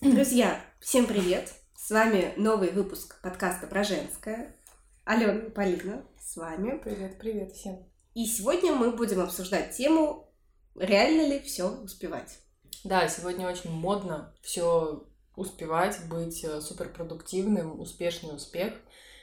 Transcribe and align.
Друзья, 0.00 0.64
всем 0.80 1.06
привет! 1.06 1.52
С 1.76 1.90
вами 1.90 2.32
новый 2.38 2.70
выпуск 2.70 3.20
подкаста 3.22 3.66
про 3.66 3.84
женское. 3.84 4.56
Алена 5.04 5.46
и 5.46 5.50
Полина 5.50 6.02
с 6.18 6.36
вами. 6.36 6.78
Привет, 6.82 7.18
привет 7.18 7.52
всем. 7.52 7.84
И 8.14 8.24
сегодня 8.24 8.72
мы 8.72 8.92
будем 8.92 9.20
обсуждать 9.20 9.76
тему, 9.76 10.32
реально 10.74 11.28
ли 11.28 11.38
все 11.40 11.68
успевать. 11.68 12.38
Да, 12.82 13.08
сегодня 13.08 13.46
очень 13.46 13.70
модно 13.70 14.34
все 14.40 15.06
успевать, 15.36 15.98
быть 16.08 16.42
э, 16.44 16.62
суперпродуктивным, 16.62 17.78
успешный 17.78 18.34
успех. 18.34 18.72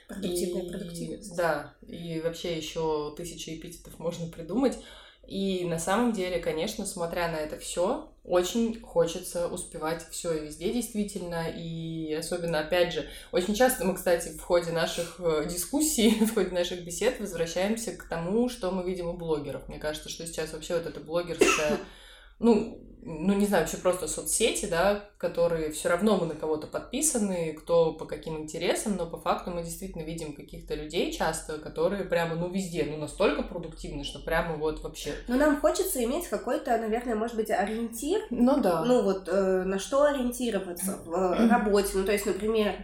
Продуктивная 0.06 0.62
И- 0.62 0.70
продуктивность. 0.70 1.36
Да, 1.36 1.74
и 1.82 2.20
вообще 2.20 2.56
еще 2.56 3.14
тысячи 3.16 3.50
эпитетов 3.58 3.98
можно 3.98 4.28
придумать. 4.28 4.78
И 5.28 5.66
на 5.66 5.78
самом 5.78 6.12
деле, 6.12 6.38
конечно, 6.38 6.86
смотря 6.86 7.28
на 7.28 7.36
это 7.36 7.58
все, 7.58 8.10
очень 8.24 8.80
хочется 8.80 9.46
успевать 9.46 10.06
все 10.10 10.32
и 10.32 10.46
везде 10.46 10.72
действительно. 10.72 11.48
И 11.54 12.14
особенно, 12.14 12.60
опять 12.60 12.94
же, 12.94 13.06
очень 13.30 13.54
часто 13.54 13.84
мы, 13.84 13.94
кстати, 13.94 14.30
в 14.30 14.40
ходе 14.40 14.72
наших 14.72 15.20
э, 15.20 15.46
дискуссий, 15.46 16.10
в 16.24 16.32
ходе 16.32 16.50
наших 16.50 16.82
бесед 16.82 17.20
возвращаемся 17.20 17.92
к 17.92 18.04
тому, 18.04 18.48
что 18.48 18.70
мы 18.70 18.84
видим 18.84 19.08
у 19.08 19.12
блогеров. 19.12 19.68
Мне 19.68 19.78
кажется, 19.78 20.08
что 20.08 20.26
сейчас 20.26 20.54
вообще 20.54 20.78
вот 20.78 20.86
эта 20.86 20.98
блогерская, 20.98 21.78
ну, 22.38 22.78
ну, 23.02 23.32
не 23.32 23.46
знаю, 23.46 23.64
вообще 23.64 23.78
просто 23.78 24.06
соцсети, 24.06 24.66
да, 24.66 25.04
которые 25.18 25.70
все 25.70 25.88
равно 25.88 26.18
мы 26.18 26.26
на 26.26 26.34
кого-то 26.34 26.66
подписаны, 26.66 27.54
кто 27.54 27.94
по 27.94 28.04
каким 28.04 28.38
интересам, 28.38 28.96
но 28.96 29.06
по 29.06 29.16
факту 29.16 29.50
мы 29.50 29.62
действительно 29.62 30.02
видим 30.02 30.34
каких-то 30.34 30.74
людей 30.74 31.12
часто, 31.12 31.58
которые 31.58 32.04
прямо, 32.04 32.34
ну, 32.34 32.50
везде, 32.50 32.84
ну, 32.84 32.98
настолько 32.98 33.42
продуктивны, 33.42 34.04
что 34.04 34.18
прямо 34.18 34.56
вот 34.56 34.82
вообще... 34.82 35.14
Но 35.26 35.36
нам 35.36 35.60
хочется 35.60 36.04
иметь 36.04 36.28
какой-то, 36.28 36.76
наверное, 36.76 37.14
может 37.14 37.36
быть, 37.36 37.50
ориентир, 37.50 38.20
Ну 38.30 38.60
да. 38.60 38.84
ну 38.84 39.02
вот 39.02 39.28
э, 39.28 39.62
на 39.64 39.78
что 39.78 40.04
ориентироваться 40.04 40.98
в 41.04 41.14
э, 41.14 41.48
работе. 41.48 41.90
Ну, 41.94 42.04
то 42.04 42.12
есть, 42.12 42.26
например, 42.26 42.74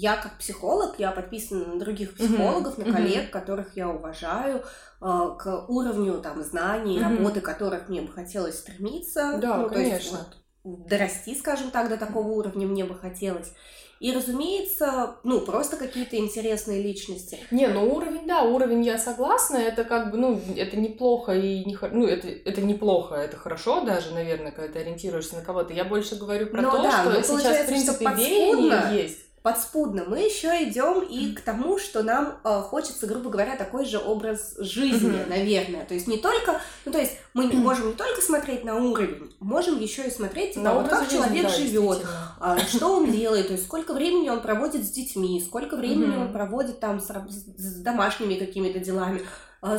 я 0.00 0.16
как 0.16 0.38
психолог, 0.38 0.94
я 0.98 1.10
подписана 1.10 1.66
на 1.74 1.80
других 1.80 2.14
психологов, 2.14 2.78
на 2.78 2.84
Мгм. 2.84 2.92
коллег, 2.92 3.32
которых 3.32 3.76
я 3.76 3.88
уважаю, 3.88 4.58
э, 4.58 4.62
к 5.00 5.64
уровню 5.68 6.20
там 6.20 6.40
знаний, 6.44 7.00
Мгм. 7.00 7.16
работы 7.16 7.40
которых 7.40 7.88
мне 7.88 8.02
бы 8.02 8.12
хотелось 8.12 8.60
стремиться. 8.60 9.40
Да, 9.42 9.56
ну, 9.56 9.68
то 9.68 9.80
есть, 9.80 9.90
конечно. 9.90 10.30
вот, 10.64 10.88
дорасти, 10.88 11.34
скажем 11.34 11.72
так, 11.72 11.88
до 11.88 11.96
такого 11.96 12.28
уровня 12.28 12.68
мне 12.68 12.84
бы 12.84 12.94
хотелось. 12.94 13.52
И, 13.98 14.12
разумеется, 14.12 15.16
ну, 15.24 15.40
просто 15.40 15.76
какие-то 15.76 16.16
интересные 16.16 16.80
личности. 16.80 17.36
Не, 17.50 17.66
ну 17.66 17.92
уровень, 17.92 18.28
да, 18.28 18.42
уровень 18.44 18.84
я 18.84 18.98
согласна, 18.98 19.56
это 19.56 19.82
как 19.82 20.12
бы, 20.12 20.16
ну, 20.18 20.40
это 20.56 20.76
неплохо 20.76 21.32
и 21.32 21.64
не 21.64 21.76
ну, 21.90 22.06
это, 22.06 22.28
это 22.28 22.60
неплохо, 22.60 23.16
это 23.16 23.36
хорошо 23.36 23.80
даже, 23.80 24.12
наверное, 24.14 24.52
когда 24.52 24.74
ты 24.74 24.78
ориентируешься 24.78 25.34
на 25.34 25.42
кого-то. 25.42 25.72
Я 25.74 25.84
больше 25.84 26.14
говорю 26.14 26.46
про 26.46 26.62
Ну 26.62 26.70
то, 26.70 26.82
да, 26.84 27.02
что 27.02 27.22
сейчас, 27.24 27.64
в 27.64 27.66
принципе, 27.66 28.04
что 28.04 28.14
веяние 28.14 29.02
есть. 29.02 29.27
Подспудно 29.52 30.04
мы 30.06 30.18
еще 30.18 30.62
идем 30.68 31.00
и 31.00 31.32
к 31.32 31.40
тому, 31.40 31.78
что 31.78 32.02
нам 32.02 32.38
э, 32.44 32.60
хочется, 32.60 33.06
грубо 33.06 33.30
говоря, 33.30 33.56
такой 33.56 33.86
же 33.86 33.98
образ 33.98 34.54
жизни, 34.58 35.20
Мгм. 35.20 35.30
наверное. 35.30 35.86
То 35.86 35.94
есть 35.94 36.06
не 36.06 36.18
только, 36.18 36.60
ну 36.84 36.92
то 36.92 36.98
есть 36.98 37.12
мы 37.32 37.46
не 37.46 37.54
можем 37.56 37.86
не 37.86 37.92
только 37.94 38.20
смотреть 38.20 38.62
на 38.64 38.76
уровень, 38.76 39.34
можем 39.40 39.80
еще 39.80 40.06
и 40.06 40.10
смотреть 40.10 40.50
типа, 40.52 40.64
На 40.64 40.74
вот 40.74 40.88
как 40.88 41.04
жизни, 41.04 41.16
человек 41.16 41.42
да, 41.44 41.48
живет, 41.48 41.72
действительно. 41.98 42.36
а, 42.40 42.58
что 42.58 42.88
он 42.98 43.10
делает, 43.10 43.46
то 43.46 43.54
есть 43.54 43.64
сколько 43.64 43.94
времени 43.94 44.28
он 44.28 44.42
проводит 44.42 44.84
с 44.84 44.90
детьми, 44.90 45.42
сколько 45.42 45.76
времени 45.76 46.10
Мгм. 46.16 46.22
он 46.26 46.32
проводит 46.34 46.78
там 46.80 47.00
с, 47.00 47.06
с- 47.06 47.80
домашними 47.80 48.34
какими-то 48.34 48.80
делами, 48.80 49.22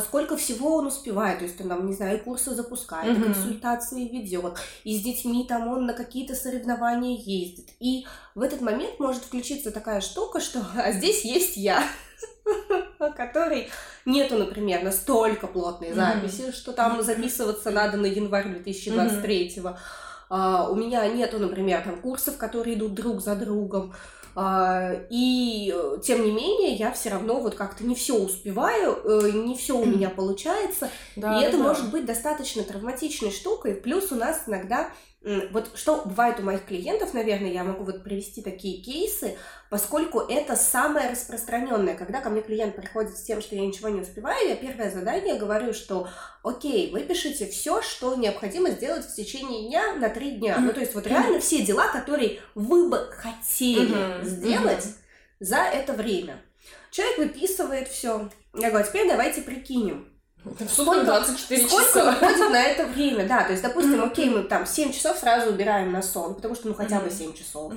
сколько 0.00 0.36
всего 0.36 0.76
он 0.76 0.86
успевает, 0.86 1.38
то 1.38 1.44
есть 1.44 1.60
он 1.60 1.68
там, 1.68 1.86
не 1.86 1.94
знаю, 1.94 2.18
и 2.18 2.20
курсы 2.20 2.54
запускает, 2.54 3.16
и 3.16 3.18
Мгм. 3.18 3.32
консультации 3.32 4.08
ведет, 4.08 4.58
и 4.84 4.96
с 4.96 5.02
детьми 5.02 5.46
там 5.48 5.68
он 5.68 5.86
на 5.86 5.94
какие-то 5.94 6.34
соревнования 6.34 7.16
ездит. 7.16 7.68
И 7.80 8.06
в 8.34 8.42
этот 8.42 8.60
момент 8.60 9.00
может 9.00 9.24
включиться 9.24 9.70
такая 9.70 10.00
штука, 10.00 10.40
что 10.40 10.64
а 10.76 10.92
здесь 10.92 11.24
есть 11.24 11.56
я, 11.56 11.82
который 13.16 13.70
нету, 14.04 14.36
например, 14.36 14.82
настолько 14.82 15.46
плотной 15.46 15.92
записи, 15.92 16.52
что 16.52 16.72
там 16.72 17.02
записываться 17.02 17.70
надо 17.70 17.96
на 17.96 18.06
январь 18.06 18.48
2023 18.48 19.62
а, 20.32 20.68
у 20.70 20.76
меня 20.76 21.06
нету, 21.08 21.40
например, 21.40 21.82
там 21.82 22.00
курсов, 22.00 22.36
которые 22.36 22.76
идут 22.76 22.94
друг 22.94 23.20
за 23.20 23.34
другом. 23.34 23.92
А, 23.92 24.19
и 25.10 25.74
э, 25.74 25.98
тем 26.02 26.24
не 26.24 26.30
менее, 26.30 26.74
я 26.74 26.92
все 26.92 27.10
равно 27.10 27.40
вот 27.40 27.54
как-то 27.54 27.84
не 27.84 27.94
все 27.94 28.14
успеваю, 28.14 28.98
э, 29.04 29.30
не 29.32 29.56
все 29.56 29.76
у 29.76 29.84
меня 29.84 30.08
получается. 30.08 30.88
Да, 31.16 31.40
и 31.40 31.44
это 31.44 31.56
да. 31.56 31.64
может 31.64 31.90
быть 31.90 32.06
достаточно 32.06 32.62
травматичной 32.62 33.32
штукой. 33.32 33.74
Плюс 33.74 34.12
у 34.12 34.14
нас 34.14 34.44
иногда, 34.46 34.90
вот 35.22 35.70
что 35.74 36.02
бывает 36.06 36.40
у 36.40 36.42
моих 36.42 36.64
клиентов, 36.64 37.12
наверное, 37.12 37.50
я 37.50 37.62
могу 37.62 37.84
вот 37.84 38.02
привести 38.02 38.40
такие 38.40 38.82
кейсы, 38.82 39.36
поскольку 39.68 40.20
это 40.20 40.56
самое 40.56 41.10
распространенное. 41.10 41.94
Когда 41.94 42.22
ко 42.22 42.30
мне 42.30 42.40
клиент 42.40 42.74
приходит 42.74 43.18
с 43.18 43.22
тем, 43.22 43.42
что 43.42 43.54
я 43.54 43.60
ничего 43.66 43.90
не 43.90 44.00
успеваю, 44.00 44.48
я 44.48 44.56
первое 44.56 44.90
задание 44.90 45.34
говорю, 45.38 45.74
что 45.74 46.08
окей, 46.42 46.90
выпишите 46.90 47.46
все, 47.46 47.82
что 47.82 48.14
необходимо 48.14 48.70
сделать 48.70 49.04
в 49.04 49.14
течение 49.14 49.68
дня 49.68 49.94
на 49.96 50.08
три 50.08 50.32
дня. 50.32 50.58
Ну, 50.58 50.72
то 50.72 50.80
есть 50.80 50.94
вот 50.94 51.06
реально 51.06 51.38
все 51.40 51.62
дела, 51.62 51.88
которые 51.88 52.40
вы 52.54 52.88
бы 52.88 53.10
хотели 53.12 53.92
Мгм, 53.92 54.24
сделать 54.24 54.84
мгм. 54.86 54.94
за 55.40 55.56
это 55.58 55.92
время. 55.92 56.42
Человек 56.90 57.18
выписывает 57.18 57.88
все. 57.88 58.30
Я 58.54 58.70
говорю, 58.70 58.86
а 58.86 58.88
теперь 58.88 59.06
давайте 59.08 59.42
прикинем. 59.42 60.09
Сутки 60.44 60.72
Сколько- 60.72 61.04
24 61.04 61.66
Сколько 61.68 61.84
часа. 61.86 62.10
уходит 62.10 62.50
на 62.50 62.62
это 62.62 62.86
время, 62.86 63.26
да, 63.28 63.44
то 63.44 63.50
есть, 63.50 63.62
допустим, 63.62 64.02
окей, 64.02 64.30
мы 64.30 64.42
там 64.42 64.66
7 64.66 64.92
часов 64.92 65.18
сразу 65.18 65.50
убираем 65.50 65.92
на 65.92 66.02
сон, 66.02 66.34
потому 66.34 66.54
что, 66.54 66.68
ну, 66.68 66.74
хотя 66.74 66.96
бы 67.00 67.06
Мгм. 67.06 67.14
7 67.14 67.32
часов. 67.34 67.72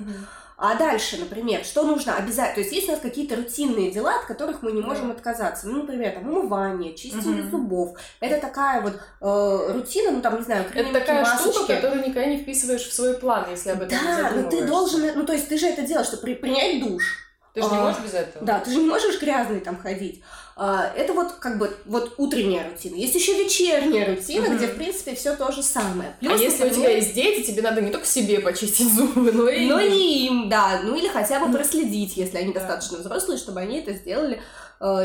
А 0.56 0.76
дальше, 0.76 1.18
например, 1.18 1.66
что 1.66 1.84
нужно 1.84 2.16
обязательно, 2.16 2.54
то 2.56 2.60
есть, 2.62 2.72
есть 2.72 2.88
у 2.88 2.92
нас 2.92 3.02
какие-то 3.02 3.36
рутинные 3.36 3.92
дела, 3.92 4.16
от 4.20 4.26
которых 4.26 4.62
мы 4.62 4.72
не 4.72 4.82
Да. 4.82 4.88
можем 4.88 5.12
отказаться, 5.12 5.68
ну, 5.68 5.82
например, 5.82 6.14
там, 6.14 6.30
умывание, 6.30 6.94
чистение 6.96 7.42
Мгм. 7.44 7.52
зубов, 7.52 7.98
это 8.22 8.40
такая 8.40 8.80
вот 8.82 8.94
э, 9.20 9.72
рутина, 9.74 10.12
ну, 10.12 10.22
там, 10.22 10.38
не 10.38 10.44
знаю, 10.44 10.64
Это 10.74 10.94
такая 10.94 11.22
масочки. 11.24 11.52
штука, 11.58 11.76
которую 11.76 12.02
никогда 12.02 12.26
не 12.28 12.38
вписываешь 12.38 12.84
в 12.88 12.94
свой 12.94 13.16
план, 13.16 13.48
если 13.50 13.72
об 13.72 13.82
этом 13.82 13.98
не 13.98 14.04
Да, 14.06 14.32
но 14.36 14.50
ты 14.50 14.64
должен, 14.66 15.02
ну, 15.16 15.26
то 15.26 15.34
есть, 15.34 15.50
ты 15.50 15.58
же 15.58 15.66
это 15.68 15.82
делаешь, 15.82 16.08
что 16.08 16.18
при- 16.18 16.36
принять 16.36 16.82
душ, 16.82 17.20
Ты 17.54 17.62
же 17.62 17.70
не 17.70 17.78
А, 17.78 17.82
можешь 17.82 18.02
без 18.02 18.14
этого. 18.16 18.44
Да, 18.44 18.60
ты 18.60 18.72
же 18.72 18.78
не 18.80 18.88
можешь 18.88 19.22
грязный 19.22 19.60
там 19.60 19.78
ходить. 19.78 20.24
А, 20.56 20.92
Это 20.96 21.14
вот 21.14 21.32
как 21.40 21.58
бы 21.58 21.76
вот 21.86 22.14
утренняя 22.18 22.70
рутина. 22.70 22.96
Есть 22.96 23.16
еще 23.16 23.34
вечерняя 23.44 24.06
рутина, 24.16 24.48
Мгм. 24.50 24.58
где 24.58 24.68
в 24.68 24.76
принципе 24.76 25.16
все 25.16 25.36
то 25.36 25.52
же 25.52 25.64
самое. 25.64 26.16
А 26.22 26.26
Плюс, 26.26 26.42
если 26.42 26.64
у 26.64 26.68
например, 26.68 26.88
тебя 26.90 26.98
есть 26.98 27.14
дети, 27.16 27.48
тебе 27.48 27.62
надо 27.64 27.82
не 27.82 27.92
только 27.92 28.06
себе 28.06 28.40
почистить 28.40 28.94
зубы, 28.94 29.32
но 29.32 29.50
и... 29.50 29.66
но 29.68 29.80
и 29.80 30.28
им, 30.28 30.50
да, 30.50 30.82
ну 30.84 30.96
или 30.96 31.08
хотя 31.08 31.40
бы 31.40 31.52
проследить, 31.52 32.18
если 32.18 32.38
они 32.38 32.54
Да. 32.54 32.60
достаточно 32.60 33.00
взрослые, 33.00 33.38
чтобы 33.40 33.62
они 33.62 33.80
это 33.80 33.94
сделали 33.94 34.42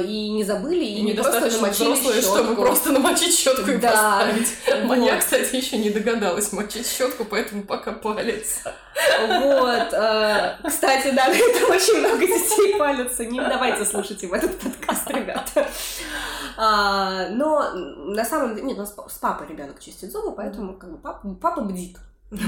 и 0.05 0.31
не 0.31 0.43
забыли, 0.45 0.85
и, 0.85 0.95
И 0.99 1.03
не 1.03 1.13
просто 1.13 1.41
намочили 1.41 1.93
взрослые, 1.93 2.21
чтобы 2.23 2.49
щетку. 2.49 2.63
просто 2.63 2.93
намочить 2.93 3.35
щетку 3.35 3.71
и 3.71 3.77
Да. 3.77 3.91
поставить. 3.91 4.49
Вот. 4.89 5.19
кстати, 5.21 5.55
еще 5.57 5.79
не 5.79 5.91
догадалась 5.91 6.53
мочить 6.53 6.87
щетку, 6.89 7.25
поэтому 7.25 7.63
пока 7.63 7.93
палец. 7.93 8.61
Вот. 8.65 9.93
э, 9.93 10.57
Кстати, 10.67 11.11
да, 11.15 11.29
на 11.29 11.35
это 11.35 11.67
очень 11.73 11.99
много 12.01 12.27
детей 12.27 12.77
палятся. 12.77 13.25
Не 13.25 13.39
давайте 13.41 13.85
слушать 13.85 14.21
им 14.25 14.35
этот 14.35 14.59
подкаст, 14.59 15.09
ребята. 15.11 15.69
А, 16.57 17.29
Но 17.31 17.71
на 17.75 18.25
самом 18.25 18.57
деле, 18.57 18.67
нет, 18.67 18.79
у 18.79 18.81
нас 18.81 18.93
с 19.09 19.19
папой 19.19 19.47
ребенок 19.49 19.79
чистит 19.81 20.11
зубы, 20.11 20.33
поэтому 20.33 20.75
как 20.75 20.91
бы 20.91 20.99
папа, 20.99 21.29
папа 21.41 21.61
бдит. 21.61 21.97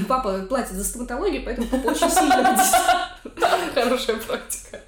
Папа 0.09 0.41
платит 0.43 0.73
за 0.73 0.85
стоматологию, 0.85 1.43
поэтому 1.43 1.67
папа 1.69 1.89
очень 1.89 2.11
сильно. 2.11 2.59
Хорошая 3.75 4.17
практика. 4.17 4.81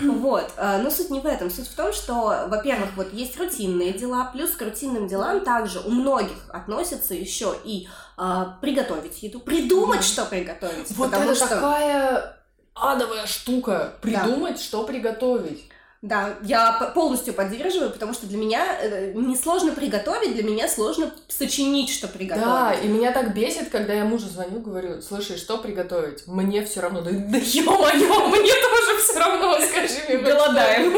Вот. 0.00 0.52
а, 0.58 0.78
Но 0.78 0.90
суть 0.90 1.08
не 1.08 1.20
в 1.20 1.26
этом. 1.26 1.50
Суть 1.50 1.68
в 1.68 1.74
том, 1.74 1.92
что, 1.92 2.46
во-первых, 2.48 2.90
вот 2.96 3.12
есть 3.14 3.38
рутинные 3.38 3.92
дела, 3.94 4.30
плюс 4.32 4.50
к 4.50 4.62
рутинным 4.62 5.08
делам 5.08 5.40
также 5.40 5.80
у 5.80 5.90
многих 5.90 6.36
относятся 6.50 7.14
еще 7.14 7.54
и 7.64 7.88
а, 8.16 8.58
приготовить 8.60 9.22
еду, 9.22 9.40
придумать, 9.40 10.04
что 10.04 10.26
приготовить. 10.26 10.90
Вот 10.90 11.10
потому 11.10 11.30
это 11.30 11.36
что... 11.36 11.48
такая 11.48 12.36
адовая 12.74 13.26
штука. 13.26 13.94
Придумать, 14.02 14.60
что 14.60 14.84
приготовить. 14.84 15.68
Да, 16.04 16.34
я 16.42 16.92
полностью 16.94 17.32
поддерживаю, 17.32 17.90
потому 17.90 18.12
что 18.12 18.26
для 18.26 18.36
меня 18.36 18.76
э, 18.78 19.12
несложно 19.14 19.72
приготовить, 19.72 20.34
для 20.34 20.42
меня 20.42 20.68
сложно 20.68 21.10
сочинить, 21.28 21.88
что 21.88 22.08
Да, 22.08 22.12
приготовить. 22.12 22.84
и 22.84 22.88
меня 22.88 23.10
так 23.10 23.34
бесит, 23.34 23.70
когда 23.70 23.94
я 23.94 24.04
мужу 24.04 24.26
звоню, 24.28 24.60
говорю, 24.60 25.00
слушай, 25.00 25.38
что 25.38 25.56
приготовить? 25.56 26.26
Мне 26.26 26.62
все 26.62 26.80
равно. 26.82 27.00
Да, 27.00 27.10
да 27.10 27.38
ё-моё, 27.38 28.26
мне 28.28 28.52
тоже 28.52 29.00
все 29.02 29.18
равно, 29.18 29.58
скажи 29.60 29.94
мне. 30.08 30.18
Голодаем. 30.18 30.92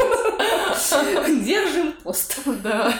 Держим 1.45 1.93
пост. 2.03 2.39
Да, 2.63 2.93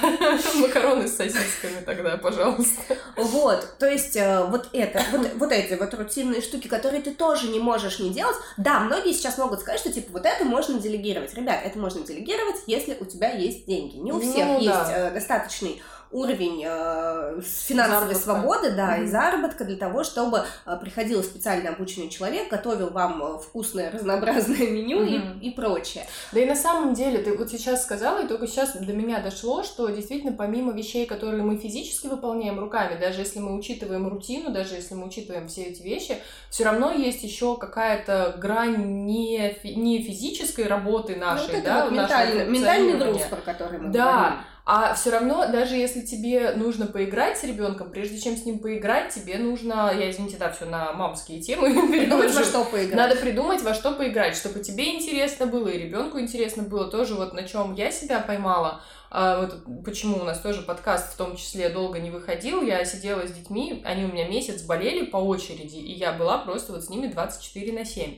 макароны 0.56 1.08
с 1.08 1.16
сосисками 1.16 1.82
тогда, 1.86 2.18
пожалуйста. 2.18 2.98
Вот, 3.16 3.78
то 3.80 3.88
есть 3.90 4.16
э, 4.16 4.44
вот 4.46 4.70
это, 4.74 5.04
вот, 5.12 5.28
вот 5.36 5.52
эти 5.52 5.74
вот 5.74 5.94
рутинные 5.94 6.42
штуки, 6.42 6.68
которые 6.68 7.02
ты 7.02 7.12
тоже 7.12 7.48
не 7.50 7.60
можешь 7.60 8.00
не 8.00 8.10
делать. 8.12 8.36
Да, 8.58 8.80
многие 8.80 9.14
сейчас 9.14 9.38
могут 9.38 9.62
сказать, 9.62 9.80
что 9.80 9.92
типа 9.92 10.12
вот 10.14 10.26
это 10.26 10.44
можно 10.46 10.80
делегировать. 10.80 11.34
Ребят, 11.34 11.60
это 11.64 11.78
можно 11.80 12.06
делегировать, 12.06 12.58
если 12.68 12.98
у 13.00 13.06
тебя 13.06 13.32
есть 13.32 13.66
деньги. 13.66 13.98
Не 13.98 14.12
у 14.12 14.16
Ну, 14.16 14.22
всех 14.22 14.60
есть 14.60 14.90
э, 14.92 15.12
достаточный 15.12 15.82
уровень 16.12 16.64
э, 16.66 17.42
финансовой 17.42 18.16
Заработка. 18.16 18.20
свободы, 18.24 18.72
да, 18.72 18.96
Мгм. 18.96 19.04
и 19.04 19.08
заработка 19.08 19.66
для 19.66 19.76
того, 19.76 20.04
чтобы 20.04 20.44
э, 20.66 20.78
приходил 20.82 21.24
специально 21.24 21.70
обученный 21.72 22.10
человек, 22.10 22.50
готовил 22.50 22.90
вам 22.90 23.22
э, 23.24 23.38
вкусное 23.40 23.92
разнообразное 23.92 24.58
меню 24.70 25.00
Мгм. 25.02 25.40
и, 25.40 25.48
и 25.50 25.52
прочее. 25.52 26.06
Да 26.32 26.40
и 26.40 26.46
на 26.46 26.56
самом 26.56 26.94
деле, 26.94 27.20
ты 27.20 27.36
вот 27.38 27.50
сейчас 27.50 27.84
сказала, 27.84 28.24
и 28.24 28.28
только 28.28 28.48
сейчас 28.48 28.76
до 28.76 28.94
меня 28.94 29.20
дошло, 29.20 29.64
что 29.64 29.88
действительно 29.90 30.32
помимо 30.34 30.72
вещей, 30.74 31.06
которые 31.06 31.44
мы 31.44 31.58
физически 31.58 32.08
выполняем 32.08 32.60
руками, 32.60 32.98
даже 33.00 33.20
если 33.22 33.40
мы 33.40 33.56
учитываем 33.58 34.08
рутину, 34.08 34.52
даже 34.52 34.76
если 34.76 34.94
мы 34.96 35.08
учитываем 35.08 35.48
все 35.48 35.64
эти 35.64 35.82
вещи, 35.82 36.18
все 36.50 36.64
равно 36.64 36.92
есть 36.92 37.24
еще 37.24 37.58
какая-то 37.58 38.36
грань 38.38 39.06
не, 39.06 39.54
фи- 39.62 39.76
не 39.76 40.02
физической 40.02 40.66
работы 40.68 41.16
Ну, 41.16 41.26
нашей, 41.26 41.48
вот 41.48 41.56
это 41.56 41.64
да, 41.66 41.84
вот 41.86 41.92
ментальный, 41.94 42.46
ментальный 42.48 42.98
груз, 42.98 43.22
про 43.30 43.38
который 43.38 43.80
мы 43.80 43.90
Да, 43.92 44.14
говорили. 44.14 44.38
А 44.70 44.94
все 44.96 45.12
равно, 45.12 45.50
даже 45.50 45.78
если 45.78 46.02
тебе 46.02 46.52
нужно 46.52 46.88
поиграть 46.88 47.38
с 47.38 47.46
ребенком, 47.46 47.90
прежде 47.90 48.20
чем 48.20 48.36
с 48.36 48.44
ним 48.44 48.60
поиграть, 48.60 49.14
тебе 49.14 49.38
нужно, 49.38 49.94
я 49.98 50.12
извините, 50.12 50.36
да, 50.38 50.52
все 50.52 50.66
на 50.66 50.92
мамские 50.92 51.42
темы 51.42 51.88
Придумать, 51.90 52.36
во 52.36 52.44
что 52.44 52.66
поиграть. 52.66 52.94
Надо 52.98 53.16
придумать, 53.16 53.62
во 53.62 53.74
что 53.74 53.94
поиграть, 53.94 54.36
чтобы 54.36 54.60
тебе 54.60 54.94
интересно 54.94 55.46
было 55.46 55.70
и 55.70 55.78
ребенку 55.78 56.20
интересно 56.20 56.64
было. 56.64 56.92
Тоже 56.92 57.16
вот 57.16 57.34
на 57.34 57.44
чем 57.44 57.76
я 57.76 57.92
себя 57.92 58.20
поймала. 58.20 58.82
А, 59.10 59.40
вот 59.40 59.86
почему 59.86 60.18
у 60.18 60.24
нас 60.26 60.42
тоже 60.42 60.64
подкаст 60.64 61.14
в 61.14 61.16
том 61.16 61.38
числе 61.38 61.70
долго 61.70 62.00
не 62.00 62.12
выходил. 62.12 62.62
Я 62.62 62.84
сидела 62.84 63.26
с 63.26 63.32
детьми, 63.32 63.82
они 63.86 64.04
у 64.04 64.10
меня 64.10 64.28
месяц 64.28 64.64
болели 64.64 65.06
по 65.06 65.16
очереди, 65.16 65.78
и 65.78 65.94
я 65.94 66.12
была 66.12 66.40
просто 66.40 66.74
вот 66.74 66.84
с 66.84 66.90
ними 66.90 67.08
24 67.08 67.72
на 67.72 67.86
7 67.86 68.18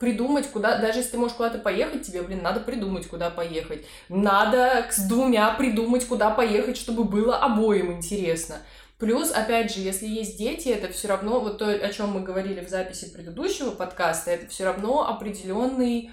придумать, 0.00 0.48
куда, 0.48 0.78
даже 0.78 1.00
если 1.00 1.12
ты 1.12 1.18
можешь 1.18 1.36
куда-то 1.36 1.58
поехать, 1.58 2.06
тебе, 2.06 2.22
блин, 2.22 2.42
надо 2.42 2.60
придумать, 2.60 3.06
куда 3.06 3.28
поехать. 3.28 3.84
Надо 4.08 4.86
с 4.90 5.06
двумя 5.06 5.52
придумать, 5.52 6.06
куда 6.06 6.30
поехать, 6.30 6.78
чтобы 6.78 7.04
было 7.04 7.36
обоим 7.36 7.92
интересно. 7.92 8.56
Плюс, 8.98 9.30
опять 9.30 9.72
же, 9.72 9.80
если 9.80 10.06
есть 10.06 10.38
дети, 10.38 10.68
это 10.68 10.90
все 10.90 11.08
равно, 11.08 11.40
вот 11.40 11.58
то, 11.58 11.70
о 11.70 11.88
чем 11.90 12.12
мы 12.12 12.20
говорили 12.20 12.64
в 12.64 12.68
записи 12.68 13.12
предыдущего 13.12 13.70
подкаста, 13.70 14.30
это 14.30 14.46
все 14.46 14.64
равно 14.64 15.06
определенный 15.06 16.10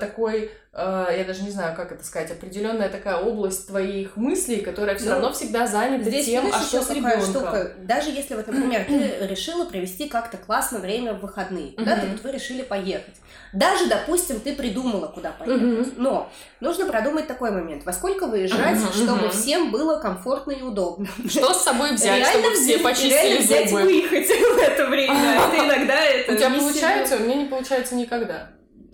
такой, 0.00 0.50
э, 0.72 1.14
я 1.18 1.24
даже 1.24 1.42
не 1.42 1.50
знаю, 1.50 1.74
как 1.76 1.92
это 1.92 2.04
сказать, 2.04 2.30
определенная 2.30 2.88
такая 2.88 3.16
область 3.16 3.66
твоих 3.66 4.16
мыслей, 4.16 4.60
которая 4.60 4.96
все 4.96 5.06
Ну, 5.06 5.12
равно 5.12 5.32
всегда 5.32 5.66
занята 5.66 6.04
Здесь 6.04 6.26
тем, 6.26 6.44
видишь, 6.46 6.58
а 6.60 6.62
что 6.64 6.82
с 6.82 6.90
ребенком. 6.90 7.22
штука. 7.22 7.72
Даже 7.78 8.10
если 8.10 8.34
вот, 8.34 8.46
например, 8.46 8.84
ты 8.86 9.26
решила 9.26 9.64
провести 9.64 10.08
как-то 10.08 10.36
классно 10.36 10.78
время 10.78 11.14
в 11.14 11.20
выходные, 11.20 11.72
куда-то 11.72 12.02
Мгм. 12.06 12.12
вот 12.12 12.22
вы 12.24 12.32
решили 12.32 12.62
поехать. 12.62 13.14
Даже, 13.52 13.86
допустим, 13.86 14.40
ты 14.40 14.54
придумала, 14.54 15.06
куда 15.06 15.30
поехать. 15.32 15.96
Но 15.96 16.30
нужно 16.60 16.86
продумать 16.86 17.26
такой 17.26 17.50
момент. 17.50 17.84
Во 17.86 17.92
сколько 17.92 18.26
выезжать, 18.26 18.78
чтобы 18.94 19.30
всем 19.30 19.70
было 19.70 19.98
комфортно 20.00 20.52
и 20.52 20.62
удобно. 20.62 21.06
Что 21.28 21.54
с 21.54 21.62
собой 21.62 21.92
взять, 21.92 22.18
реально 22.18 22.40
чтобы 22.50 22.54
все 22.56 22.78
почистили 22.78 23.12
реально 23.12 23.40
взять 23.40 23.70
зубы? 23.70 23.82
выехать 23.84 24.26
в 24.28 24.58
это 24.58 24.86
время. 24.86 25.14
Это 25.14 25.64
иногда 25.64 25.94
это 26.04 26.32
У 26.32 26.36
тебя 26.36 26.50
получается? 26.50 27.16
У 27.16 27.20
меня 27.20 27.34
не 27.36 27.44
получается 27.46 27.94
никогда. 27.94 28.50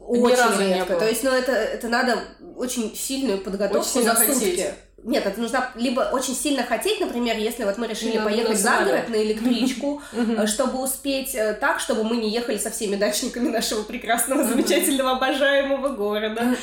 Очень 0.07 0.37
разу 0.37 0.63
не 0.63 0.75
редко. 0.75 0.91
было. 0.91 1.01
То 1.01 1.09
есть, 1.09 1.25
ну, 1.25 1.31
это, 1.31 1.53
это 1.53 1.89
надо 1.89 2.19
очень 2.57 2.95
сильную 2.95 3.39
подготовку 3.39 3.99
Очень 3.99 4.05
за 4.09 4.15
сутки. 4.17 4.75
Нет, 5.05 5.27
это 5.27 5.41
нужно 5.41 5.69
либо 5.75 6.01
очень 6.13 6.35
сильно 6.35 6.63
хотеть, 6.63 7.01
например, 7.01 7.37
если 7.37 7.65
вот 7.65 7.77
мы 7.77 7.89
решили 7.89 8.19
Ну, 8.19 8.25
поехать 8.25 8.59
за 8.59 8.85
город 8.85 9.09
на 9.09 9.17
электричку, 9.17 10.01
э, 10.13 10.47
чтобы 10.47 10.81
успеть 10.81 11.35
э, 11.35 11.55
так, 11.55 11.81
чтобы 11.81 12.05
мы 12.05 12.17
не 12.17 12.31
ехали 12.31 12.57
со 12.57 12.71
всеми 12.71 12.95
дачниками 12.95 13.49
нашего 13.49 13.83
прекрасного, 13.83 14.45
замечательного, 14.45 15.13
обожаемого 15.13 15.89
города. 15.89 16.55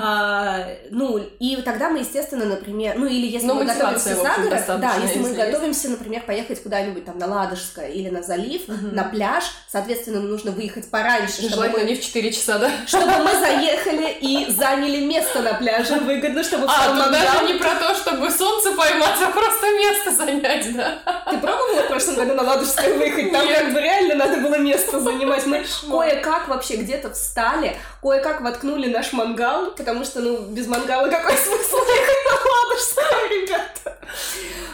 А, 0.00 0.66
ну, 0.90 1.18
и 1.38 1.56
тогда 1.62 1.88
мы, 1.88 2.00
естественно, 2.00 2.44
например, 2.44 2.94
ну 2.98 3.06
или 3.06 3.26
если 3.26 3.46
мы 3.46 3.64
готовимся 3.64 4.16
за 4.16 4.42
город, 4.42 4.64
да, 4.80 4.96
если 5.02 5.20
мы 5.20 5.32
готовимся, 5.32 5.88
например, 5.90 6.22
поехать 6.22 6.62
куда-нибудь 6.62 7.04
там 7.04 7.18
на 7.18 7.26
Ладожское 7.26 7.88
или 7.88 8.08
на 8.08 8.22
залив, 8.22 8.62
на 8.66 9.04
пляж, 9.04 9.44
соответственно, 9.68 10.20
нужно 10.20 10.50
выехать 10.50 10.90
пораньше, 10.90 11.34
чтобы 11.34 11.54
Желательно 11.54 11.84
мы 11.84 11.90
не 11.90 11.94
в 11.94 12.02
4 12.02 12.32
часа, 12.32 12.58
да? 12.58 12.70
чтобы 12.86 13.06
мы 13.18 13.32
заехали 13.38 14.16
и 14.20 14.50
заняли 14.50 15.04
место 15.04 15.42
на 15.42 15.54
пляже. 15.54 15.94
Выгодно, 16.00 16.42
чтобы 16.42 16.66
А, 16.68 16.88
тут 16.88 17.12
даже 17.12 17.52
не 17.52 17.58
про 17.58 17.83
то, 17.84 17.94
чтобы 17.94 18.30
солнце 18.30 18.72
поймать, 18.72 19.20
а 19.20 19.30
просто 19.30 19.66
место 19.76 20.10
занять, 20.12 20.74
да? 20.74 20.98
Ты 21.30 21.38
пробовала 21.38 21.82
в 21.82 21.88
прошлом 21.88 22.14
году 22.14 22.34
на 22.34 22.42
Ладожское 22.42 22.94
выехать? 22.94 23.30
Там 23.30 23.44
Нет. 23.46 23.58
как 23.58 23.72
бы 23.74 23.80
реально 23.80 24.14
надо 24.14 24.38
было 24.38 24.56
место 24.56 25.00
занимать. 25.00 25.44
Мы 25.46 25.64
кое-как 25.90 26.48
вообще 26.48 26.76
где-то 26.76 27.12
встали, 27.12 27.76
кое-как 28.02 28.40
воткнули 28.40 28.90
наш 28.90 29.12
мангал, 29.12 29.72
потому 29.72 30.04
что, 30.04 30.20
ну, 30.20 30.38
без 30.38 30.66
мангала 30.66 31.08
какой 31.10 31.36
смысл 31.36 31.76
ехать 31.76 32.24
на 32.30 32.36
Ладожское, 32.64 33.28
ребята? 33.28 33.98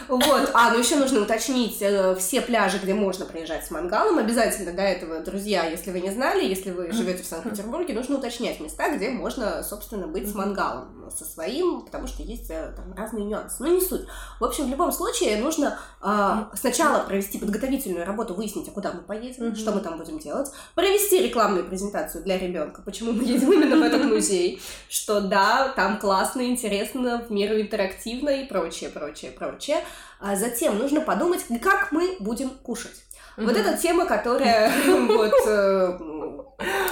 Вот, 0.07 0.51
а, 0.53 0.71
ну 0.71 0.79
еще 0.79 0.97
нужно 0.97 1.21
уточнить 1.21 1.77
э, 1.81 2.15
все 2.15 2.41
пляжи, 2.41 2.79
где 2.83 2.93
можно 2.93 3.25
приезжать 3.25 3.65
с 3.65 3.71
мангалом. 3.71 4.17
Обязательно 4.17 4.73
до 4.73 4.81
этого, 4.81 5.21
друзья, 5.21 5.65
если 5.65 5.91
вы 5.91 6.01
не 6.01 6.11
знали, 6.11 6.43
если 6.45 6.71
вы 6.71 6.91
живете 6.91 7.23
в 7.23 7.25
Санкт-Петербурге, 7.25 7.93
нужно 7.93 8.17
уточнять 8.17 8.59
места, 8.59 8.89
где 8.93 9.09
можно, 9.09 9.63
собственно, 9.63 10.07
быть 10.07 10.29
с 10.29 10.35
мангалом, 10.35 11.09
со 11.15 11.23
своим, 11.23 11.81
потому 11.81 12.07
что 12.07 12.23
есть 12.23 12.49
э, 12.49 12.73
там 12.75 12.93
разные 12.93 13.23
нюансы. 13.23 13.55
Ну, 13.59 13.73
не 13.73 13.81
суть. 13.81 14.05
В 14.39 14.43
общем, 14.43 14.65
в 14.65 14.69
любом 14.69 14.91
случае 14.91 15.37
нужно 15.37 15.79
а, 16.01 16.51
сначала 16.55 16.99
провести 17.03 17.37
подготовительную 17.37 18.05
работу, 18.05 18.33
выяснить, 18.33 18.67
а 18.67 18.71
куда 18.71 18.91
мы 18.91 19.01
поедем, 19.01 19.47
Мгм. 19.47 19.55
что 19.55 19.71
мы 19.71 19.79
там 19.79 19.97
будем 19.97 20.19
делать, 20.19 20.51
провести 20.75 21.21
рекламную 21.23 21.65
презентацию 21.65 22.23
для 22.23 22.37
ребенка, 22.37 22.81
почему 22.81 23.13
мы 23.13 23.23
едем 23.23 23.51
именно 23.53 23.77
в 23.77 23.81
этот 23.81 24.03
музей, 24.11 24.61
что 24.89 25.21
да, 25.21 25.69
там 25.69 25.99
классно, 25.99 26.41
интересно, 26.41 27.23
в 27.27 27.31
меру 27.31 27.59
интерактивно 27.81 28.29
и 28.29 28.45
прочее, 28.45 28.89
прочее, 28.89 29.31
прочее. 29.31 29.83
А 30.19 30.35
затем 30.35 30.77
нужно 30.77 31.01
подумать, 31.01 31.41
как 31.61 31.91
мы 31.91 32.15
будем 32.19 32.49
кушать. 32.49 33.03
Вот 33.37 33.53
Мгм. 33.53 33.61
эта 33.61 33.77
тема, 33.77 34.05
которая 34.05 34.71
вот 35.07 35.33
э, 35.47 35.99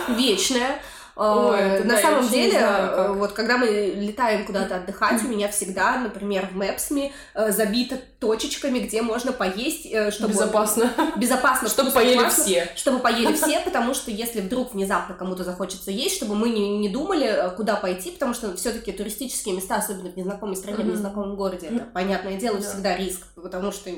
вечная. 0.09 0.81
Ой, 1.19 1.60
Э, 1.60 1.83
На 1.83 1.95
да, 1.95 2.01
самом 2.01 2.30
деле, 2.30 2.51
знаю, 2.60 2.92
э, 2.92 3.13
вот 3.13 3.33
когда 3.33 3.57
мы 3.57 3.68
летаем 3.68 4.45
куда-то 4.45 4.77
отдыхать, 4.77 5.21
у 5.24 5.27
меня 5.27 5.50
всегда, 5.50 5.98
например, 5.98 6.48
в 6.51 6.56
Мэпсме 6.56 7.12
забито 7.50 7.98
точечками, 8.19 8.80
где 8.80 9.01
можно 9.01 9.31
поесть, 9.33 9.86
э, 9.86 10.12
чтобы 10.12 10.33
Безопасно. 10.33 10.92
безопасно, 11.18 11.68
Чтобы 11.69 11.92
поели 11.92 12.30
все. 12.30 12.69
чтобы 12.75 13.00
поели 13.00 13.33
все, 13.36 13.60
потому 13.62 13.94
что 13.94 14.12
если 14.12 14.42
вдруг 14.42 14.74
внезапно 14.74 15.16
кому-то 15.16 15.44
захочется 15.44 15.92
есть, 15.92 16.16
чтобы 16.16 16.36
мы 16.36 16.50
не, 16.50 16.77
не 16.77 16.89
думали, 16.89 17.51
куда 17.57 17.75
пойти, 17.75 18.12
потому 18.12 18.33
что 18.33 18.56
все-таки 18.56 18.92
туристические 18.92 19.56
места, 19.56 19.75
особенно 19.77 20.10
в 20.12 20.16
незнакомой 20.18 20.56
стране, 20.56 20.83
в 20.83 20.88
незнакомом 20.88 21.36
городе, 21.36 21.68
это, 21.68 21.86
понятное 21.94 22.38
дело, 22.39 22.57
Да. 22.60 22.63
всегда 22.69 22.98
риск, 22.98 23.25
потому 23.36 23.71
что 23.71 23.89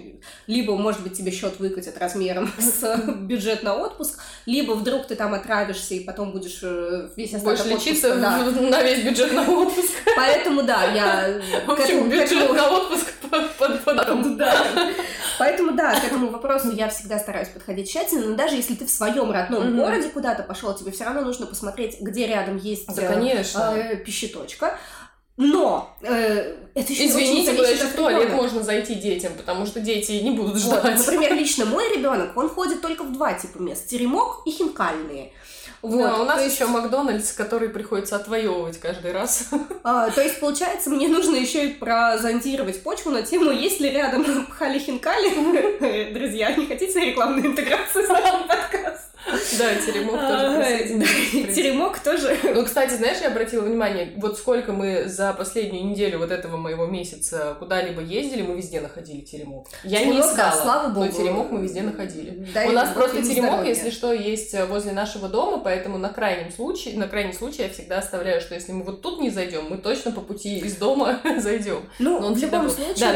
либо, 0.47 0.75
может 0.77 1.01
быть, 1.01 1.17
тебе 1.17 1.31
счет 1.31 1.59
выкатят 1.59 1.97
размером 1.99 2.51
с 2.59 2.97
бюджет 3.21 3.61
на 3.63 3.75
отпуск, 3.75 4.19
либо 4.45 4.73
вдруг 4.73 5.05
ты 5.07 5.15
там 5.15 5.33
отравишься 5.33 5.93
и 5.95 5.99
потом 6.03 6.31
будешь 6.31 6.61
весь 7.15 7.33
остаток 7.33 7.65
Будешь 7.65 7.79
лечиться 7.85 8.15
да. 8.15 8.37
на 8.59 8.83
весь 8.83 9.03
бюджет 9.03 9.33
на 9.33 9.41
отпуск. 9.49 9.89
Поэтому, 10.15 10.63
да, 10.63 10.83
я 10.93 11.41
В 11.67 11.71
общем, 11.71 12.09
бюджет 12.09 12.51
на 12.53 12.69
отпуск 12.69 13.13
под- 13.57 13.83
потом. 13.83 14.37
да. 14.37 14.65
Поэтому, 15.39 15.71
да, 15.71 15.99
к 15.99 16.03
этому 16.03 16.29
вопросу 16.29 16.71
я 16.71 16.89
всегда 16.89 17.17
стараюсь 17.19 17.47
подходить 17.49 17.89
тщательно, 17.89 18.27
но 18.27 18.35
даже 18.35 18.55
если 18.55 18.75
ты 18.75 18.85
в 18.85 18.89
своем 18.91 19.31
родном 19.31 19.75
городе 19.77 20.09
куда-то 20.09 20.43
пошел, 20.43 20.73
тебе 20.75 20.91
все 20.91 21.05
равно 21.05 21.21
нужно 21.21 21.45
посмотреть, 21.47 21.99
где 22.01 22.27
рядом 22.27 22.57
есть 22.57 22.87
э, 22.97 23.07
конечно. 23.07 23.73
э, 23.75 23.95
пищеточка. 23.97 24.77
Но 25.37 25.95
э, 26.01 26.55
это 26.75 26.91
еще 26.93 27.07
Извините, 27.07 27.53
куда 27.53 27.69
еще 27.69 27.85
в 27.85 27.95
туалет 27.95 28.29
можно. 28.29 28.35
можно 28.35 28.63
зайти 28.63 28.93
детям, 28.95 29.31
потому 29.35 29.65
что 29.65 29.79
дети 29.79 30.11
не 30.11 30.31
будут 30.31 30.61
Вот, 30.61 30.79
ждать. 30.79 30.97
например, 30.99 31.33
лично 31.33 31.65
мой 31.65 31.89
ребенок, 31.95 32.35
он 32.37 32.49
ходит 32.49 32.81
только 32.81 33.03
в 33.03 33.11
два 33.13 33.33
типа 33.33 33.57
мест: 33.59 33.87
теремок 33.87 34.41
и 34.45 34.51
хинкальные. 34.51 35.31
Вот, 35.81 35.97
Да, 35.97 36.17
у 36.17 36.25
нас 36.25 36.41
есть, 36.41 36.55
еще 36.55 36.67
Макдональдс, 36.67 37.33
который 37.33 37.69
приходится 37.69 38.15
отвоевывать 38.15 38.79
каждый 38.79 39.11
раз. 39.11 39.49
а, 39.83 40.11
то 40.11 40.21
есть, 40.21 40.39
получается, 40.39 40.91
мне 40.91 41.07
нужно 41.07 41.35
еще 41.35 41.69
и 41.69 41.73
прозондировать 41.73 42.83
почву 42.83 43.09
на 43.11 43.23
тему, 43.23 43.51
есть 43.51 43.79
ли 43.79 43.89
рядом 43.89 44.23
пхали-хинкали. 44.45 46.13
Друзья, 46.13 46.53
не 46.55 46.67
хотите 46.67 46.99
рекламную 46.99 47.47
интеграцию 47.47 48.05
с 48.05 48.09
нашим 48.09 48.47
подкастом? 48.47 49.10
Да, 49.57 49.75
теремок 49.75 50.19
тоже 50.19 50.45
А, 50.45 50.61
принципе. 50.61 51.53
Теремок 51.53 51.99
тоже. 51.99 52.37
Ну, 52.43 52.65
кстати, 52.65 52.93
знаешь, 52.93 53.17
я 53.21 53.27
обратила 53.27 53.63
внимание, 53.63 54.13
вот 54.17 54.37
сколько 54.37 54.71
мы 54.71 55.05
за 55.07 55.33
последнюю 55.33 55.85
неделю 55.85 56.19
вот 56.19 56.31
этого 56.31 56.57
моего 56.57 56.85
месяца 56.85 57.55
куда-либо 57.59 58.01
ездили, 58.01 58.41
мы 58.41 58.55
везде 58.55 58.81
находили 58.81 59.21
теремок. 59.21 59.67
Я 59.83 60.03
не 60.03 60.19
искала, 60.19 60.51
слава 60.51 60.89
богу. 60.89 61.05
но 61.05 61.11
теремок 61.11 61.51
мы 61.51 61.61
везде 61.61 61.81
находили. 61.81 62.47
У 62.67 62.71
нас 62.71 62.93
просто 62.93 63.21
теремок, 63.21 63.65
если 63.65 63.89
что, 63.89 64.13
есть 64.13 64.53
э, 64.53 64.65
возле 64.65 64.91
нашего 64.91 65.27
дома, 65.27 65.59
поэтому 65.59 65.97
на 65.97 66.09
крайнем 66.09 66.51
случае, 66.51 66.97
на 66.97 67.07
крайний 67.07 67.33
случай 67.33 67.63
я 67.63 67.69
всегда 67.69 67.99
оставляю, 67.99 68.41
что 68.41 68.55
если 68.55 68.71
мы 68.71 68.83
вот 68.83 69.01
тут 69.01 69.19
не 69.19 69.29
зайдем, 69.29 69.65
мы 69.69 69.77
точно 69.77 70.11
по 70.11 70.21
пути 70.21 70.59
из 70.59 70.75
дома 70.77 71.19
зайдем. 71.37 71.83
Ну, 71.99 72.33
в 72.33 72.37
любом 72.37 72.69
случае, 72.69 72.95
Да, 72.99 73.13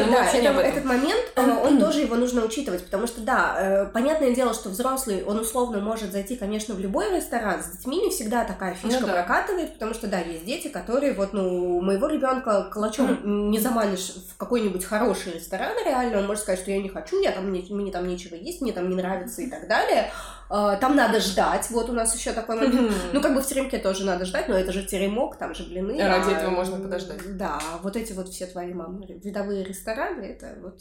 этот 0.60 0.84
момент, 0.84 1.32
э, 1.34 1.50
он 1.64 1.80
тоже 1.80 2.00
его 2.00 2.16
нужно 2.16 2.44
учитывать, 2.44 2.84
потому 2.84 3.06
что, 3.06 3.20
да, 3.20 3.56
э, 3.58 3.86
понятное 3.92 4.34
дело, 4.34 4.54
что 4.54 4.68
взрослый, 4.68 5.24
он 5.24 5.38
условно 5.38 5.78
может 5.78 5.95
зайти 6.04 6.36
прийти, 6.36 6.36
конечно, 6.36 6.74
в 6.74 6.80
любой 6.80 7.14
ресторан, 7.14 7.62
с 7.62 7.68
детьми 7.68 7.98
не 7.98 8.10
всегда 8.10 8.44
такая 8.44 8.74
фишка 8.74 9.00
ну, 9.00 9.06
да. 9.06 9.12
прокатывает, 9.14 9.72
потому 9.74 9.94
что, 9.94 10.06
да, 10.06 10.18
есть 10.20 10.44
дети, 10.44 10.68
которые, 10.68 11.14
вот, 11.14 11.32
ну, 11.32 11.80
моего 11.80 12.06
ребенка 12.06 12.68
калачом 12.70 13.50
не 13.50 13.58
заманишь 13.58 14.12
в 14.30 14.36
какой-нибудь 14.36 14.84
хороший 14.84 15.34
ресторан, 15.34 15.72
реально, 15.84 16.18
он 16.18 16.26
может 16.26 16.42
сказать, 16.42 16.60
что 16.60 16.70
я 16.70 16.82
не 16.82 16.88
хочу, 16.88 17.20
я 17.20 17.32
там, 17.32 17.48
мне, 17.48 17.64
мне 17.70 17.90
там 17.90 18.06
нечего 18.06 18.34
есть, 18.34 18.60
мне 18.60 18.72
там 18.72 18.88
не 18.88 18.96
нравится 18.96 19.42
и 19.42 19.50
так 19.50 19.68
далее. 19.68 20.10
Uh, 20.48 20.78
там 20.78 20.94
надо 20.94 21.20
ждать, 21.20 21.68
вот 21.70 21.90
у 21.90 21.92
нас 21.92 22.14
еще 22.14 22.32
такой 22.32 22.56
момент. 22.56 22.92
Ну, 23.12 23.20
как 23.20 23.34
бы 23.34 23.42
в 23.42 23.46
теремке 23.46 23.78
тоже 23.78 24.04
надо 24.04 24.24
ждать, 24.24 24.48
но 24.48 24.56
это 24.56 24.72
же 24.72 24.84
теремок, 24.84 25.36
там 25.36 25.54
же 25.54 25.64
блины. 25.64 26.00
Ради 26.00 26.30
а, 26.30 26.38
этого 26.38 26.50
можно 26.50 26.78
подождать. 26.78 27.36
Да, 27.36 27.60
вот 27.82 27.96
эти 27.96 28.12
вот 28.12 28.28
все 28.28 28.46
твои 28.46 28.72
мамы, 28.72 29.06
видовые 29.22 29.64
рестораны, 29.64 30.22
это 30.22 30.56
вот 30.62 30.80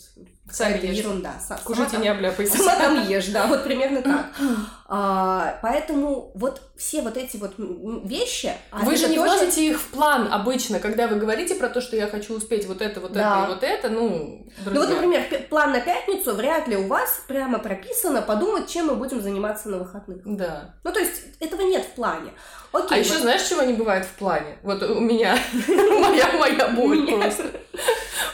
Сами 0.51 0.75
это 0.75 0.87
ерунда. 0.87 1.33
Кушайте, 1.63 1.97
не 1.97 2.07
обляпайтесь. 2.07 2.53
Сама 2.53 2.75
там 2.75 3.07
ешь, 3.07 3.27
да, 3.27 3.47
вот 3.47 3.63
примерно 3.63 4.01
так. 4.03 4.25
А, 4.87 5.57
поэтому 5.63 6.31
вот 6.35 6.61
все 6.77 7.01
вот 7.01 7.17
эти 7.17 7.37
вот 7.37 7.53
вещи... 7.57 8.53
Вы 8.71 8.95
же 8.95 9.07
не 9.07 9.15
тоже... 9.15 9.37
вложите 9.37 9.69
их 9.69 9.81
в 9.81 9.87
план 9.87 10.31
обычно, 10.31 10.79
когда 10.79 11.07
вы 11.07 11.15
говорите 11.15 11.55
про 11.55 11.69
то, 11.69 11.81
что 11.81 11.95
я 11.95 12.07
хочу 12.07 12.35
успеть 12.35 12.67
вот 12.67 12.81
это, 12.81 12.99
вот 12.99 13.13
да. 13.13 13.43
это 13.43 13.45
и 13.45 13.53
вот 13.53 13.63
это, 13.63 13.89
ну, 13.89 14.45
друзья. 14.63 14.73
Ну 14.73 14.79
вот, 14.81 14.89
например, 14.89 15.23
план 15.49 15.71
на 15.71 15.79
пятницу, 15.79 16.35
вряд 16.35 16.67
ли 16.67 16.77
у 16.77 16.87
вас 16.87 17.23
прямо 17.27 17.57
прописано 17.57 18.21
подумать, 18.21 18.67
чем 18.67 18.87
мы 18.87 18.95
будем 18.95 19.21
заниматься 19.21 19.54
на 19.63 19.77
выходных. 19.77 20.21
Да. 20.25 20.75
Ну, 20.83 20.91
то 20.91 20.99
есть, 20.99 21.23
этого 21.39 21.61
нет 21.61 21.85
в 21.85 21.95
плане. 21.95 22.33
Окей, 22.75 22.87
а 22.89 22.97
вот... 22.97 23.05
еще 23.05 23.19
знаешь, 23.19 23.43
чего 23.47 23.61
не 23.61 23.73
бывает 23.73 24.05
в 24.05 24.11
плане? 24.15 24.57
Вот 24.61 24.83
у 24.83 24.99
меня 24.99 25.37
моя 25.67 26.31
моя 26.33 26.67
боль 26.69 27.07
просто. 27.07 27.45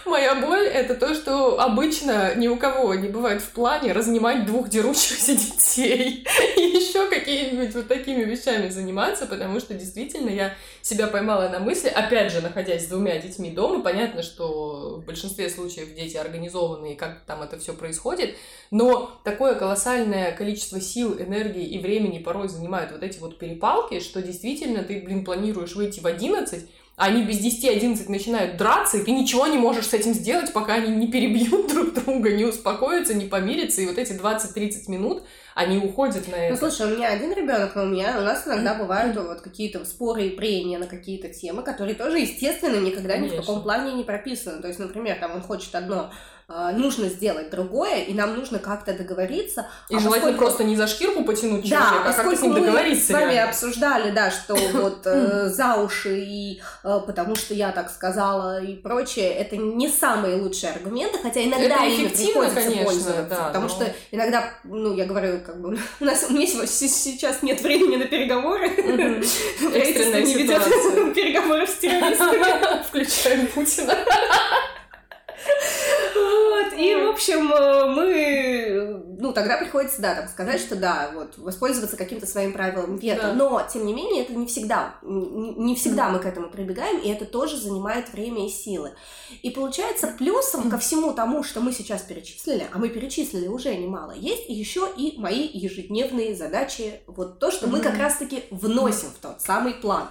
Моя 0.06 0.36
боль 0.36 0.68
это 0.68 0.96
то, 0.96 1.14
что 1.14 1.60
обычно 1.60 2.36
ни 2.36 2.48
у 2.48 2.58
кого 2.58 2.94
не 2.96 3.08
бывает 3.08 3.42
в 3.42 3.50
плане 3.52 3.94
разнимать 3.94 4.46
двух 4.46 4.68
дерущихся 4.68 5.34
детей 5.72 6.28
и 6.58 6.62
еще 6.62 7.08
какими-нибудь 7.08 7.74
вот 7.76 7.88
такими 7.88 8.24
вещами 8.24 8.70
заниматься, 8.70 9.26
потому 9.26 9.60
что 9.60 9.74
действительно 9.74 10.30
я 10.30 10.54
себя 10.82 11.08
поймала 11.08 11.48
на 11.50 11.60
мысли, 11.60 11.88
опять 11.88 12.32
же, 12.32 12.42
находясь 12.42 12.86
с 12.86 12.90
двумя 12.90 13.20
детьми 13.20 13.52
дома, 13.52 13.82
понятно, 13.82 14.24
что 14.24 15.02
в 15.02 15.06
большинстве 15.06 15.50
случаев 15.50 15.94
дети 15.96 16.18
организованы 16.18 16.94
и 16.94 16.96
как 16.96 17.22
там 17.26 17.42
это 17.42 17.58
все 17.58 17.74
происходит, 17.74 18.36
но 18.70 19.20
такое 19.24 19.56
колоссальное 19.56 20.32
количество 20.32 20.82
сил, 20.82 21.16
энергии 21.20 21.66
и 21.66 21.80
времени 21.80 22.20
порой 22.20 22.50
занимают 22.50 22.92
вот 22.92 23.04
эти 23.04 23.20
вот 23.20 23.38
перепалки, 23.38 24.00
что 24.00 24.22
действительно 24.32 24.84
ты, 24.84 25.02
блин, 25.02 25.24
планируешь 25.24 25.76
выйти 25.76 26.00
в 26.00 26.08
11, 26.08 26.66
они 26.98 27.24
без 27.24 27.40
10-11 27.40 28.10
начинают 28.10 28.58
драться, 28.58 28.98
и 28.98 29.04
ты 29.04 29.12
ничего 29.12 29.48
не 29.48 29.58
можешь 29.58 29.88
с 29.88 29.94
этим 29.94 30.14
сделать, 30.14 30.54
пока 30.54 30.76
они 30.76 30.96
не 30.96 31.12
перебьют 31.12 31.68
друг 31.74 31.94
друга, 31.94 32.32
не 32.32 32.46
успокоятся, 32.46 33.14
не 33.14 33.26
помирятся, 33.26 33.82
и 33.82 33.88
вот 33.88 33.98
эти 33.98 34.14
20-30 34.14 34.90
минут 34.90 35.24
они 35.56 35.78
уходят 35.78 36.28
на 36.28 36.38
ну, 36.38 36.44
это. 36.44 36.54
Ну, 36.54 36.70
слушай, 36.70 36.92
у 36.92 36.96
меня 36.96 37.10
один 37.10 37.34
ребенок, 37.34 37.76
но 37.76 37.84
у 37.84 37.88
меня 37.88 38.18
у 38.20 38.22
нас 38.22 38.48
иногда 38.48 38.76
бывают 38.76 39.18
вот 39.18 39.42
какие-то 39.42 39.84
споры 39.86 40.28
и 40.28 40.30
прения 40.30 40.78
на 40.78 40.88
какие-то 40.88 41.30
темы, 41.30 41.64
которые 41.64 41.96
тоже, 41.96 42.20
естественно, 42.20 42.80
никогда 42.80 43.16
Конечно. 43.16 43.36
ни 43.36 43.38
в 43.38 43.42
каком 43.42 43.64
плане 43.64 43.94
не 43.94 44.04
прописаны. 44.04 44.62
То 44.62 44.68
есть, 44.68 44.80
например, 44.80 45.18
там 45.20 45.34
он 45.34 45.42
хочет 45.42 45.74
одно, 45.76 45.96
а, 46.02 46.12
нужно 46.74 47.08
сделать 47.10 47.50
другое, 47.50 48.04
и 48.04 48.14
нам 48.14 48.36
нужно 48.36 48.60
как-то 48.60 48.94
договориться. 48.94 49.68
И 49.90 49.96
а 49.96 50.00
желательно 50.00 50.32
поскольку... 50.32 50.46
просто 50.46 50.64
не 50.64 50.76
за 50.76 50.88
шкирку 50.88 51.24
потянуть 51.24 51.68
человека, 51.68 52.02
да, 52.04 52.10
а 52.10 52.14
как-то 52.14 52.36
с 52.36 52.42
ним 52.42 52.54
договориться. 52.54 53.14
Мы 53.14 53.20
с 53.20 53.22
вами 53.22 53.34
реально. 53.34 53.50
обсуждали, 53.50 54.12
да, 54.12 54.32
что 54.32 54.56
вот 54.74 55.02
э, 55.06 55.50
за 55.50 55.76
уши, 55.76 56.20
и 56.20 56.62
э, 56.84 57.00
потому 57.06 57.36
что 57.36 57.54
я 57.54 57.72
так 57.72 57.90
сказала 57.90 58.62
и 58.62 58.76
прочее, 58.76 59.34
это 59.34 59.58
не 59.58 59.90
самые 59.90 60.38
лучшие 60.38 60.72
аргументы, 60.74 61.20
хотя 61.20 61.44
иногда 61.44 61.86
ими 61.86 62.08
приходится 62.08 62.62
конечно, 62.62 62.84
пользоваться. 62.86 63.28
Да, 63.30 63.48
потому 63.48 63.68
но... 63.68 63.70
что 63.70 63.94
иногда, 64.12 64.54
ну, 64.64 64.96
я 64.96 65.06
говорю, 65.06 65.40
как 65.46 65.62
бы, 65.62 65.78
у 66.00 66.06
нас 66.06 66.26
у 66.30 66.34
меня 66.34 66.48
сейчас 66.48 67.44
нет 67.44 67.62
времени 67.62 67.96
на 67.98 68.06
переговоры. 68.06 68.68
Экстренная 68.68 70.26
ситуация. 70.26 71.14
Переговоры 71.14 71.68
с 71.68 71.76
террористами. 71.76 72.84
Включаем 72.84 73.48
Путина. 73.48 73.96
И, 76.82 76.96
в 76.96 77.10
общем, 77.10 77.52
э, 77.54 77.86
мы, 77.86 79.04
ну, 79.20 79.34
тогда 79.34 79.58
приходится, 79.58 80.02
да, 80.02 80.16
там, 80.16 80.28
сказать, 80.28 80.60
что 80.60 80.76
да, 80.76 81.12
вот, 81.14 81.38
воспользоваться 81.38 81.96
каким-то 81.96 82.26
своим 82.26 82.54
правилом 82.54 82.98
вето. 82.98 83.28
Да. 83.28 83.34
Но, 83.34 83.68
тем 83.72 83.86
не 83.86 83.94
менее, 83.94 84.24
это 84.24 84.34
не 84.34 84.48
всегда, 84.48 84.96
не 85.04 85.76
всегда 85.76 86.10
мы 86.10 86.18
к 86.20 86.26
этому 86.26 86.50
прибегаем, 86.50 87.00
и 87.00 87.10
это 87.10 87.26
тоже 87.26 87.58
занимает 87.58 88.12
время 88.14 88.48
и 88.48 88.50
силы. 88.50 88.94
И 89.44 89.52
получается, 89.52 90.08
плюсом 90.08 90.72
ко 90.72 90.80
всему 90.80 91.14
тому, 91.14 91.44
что 91.44 91.62
мы 91.62 91.72
сейчас 91.72 92.02
перечислили, 92.02 92.66
а 92.74 92.80
мы 92.80 92.90
перечислили 92.90 93.48
уже 93.48 93.76
немало, 93.76 94.14
есть 94.14 94.50
еще 94.50 94.90
и 94.98 95.14
мои 95.20 95.48
ежедневные 95.54 96.36
задачи, 96.36 97.02
вот 97.06 97.38
то, 97.38 97.52
что 97.52 97.68
мы 97.68 97.80
как 97.80 97.98
раз-таки 98.00 98.46
вносим 98.50 99.10
в 99.10 99.22
тот 99.22 99.42
самый 99.42 99.76
план. 99.76 100.08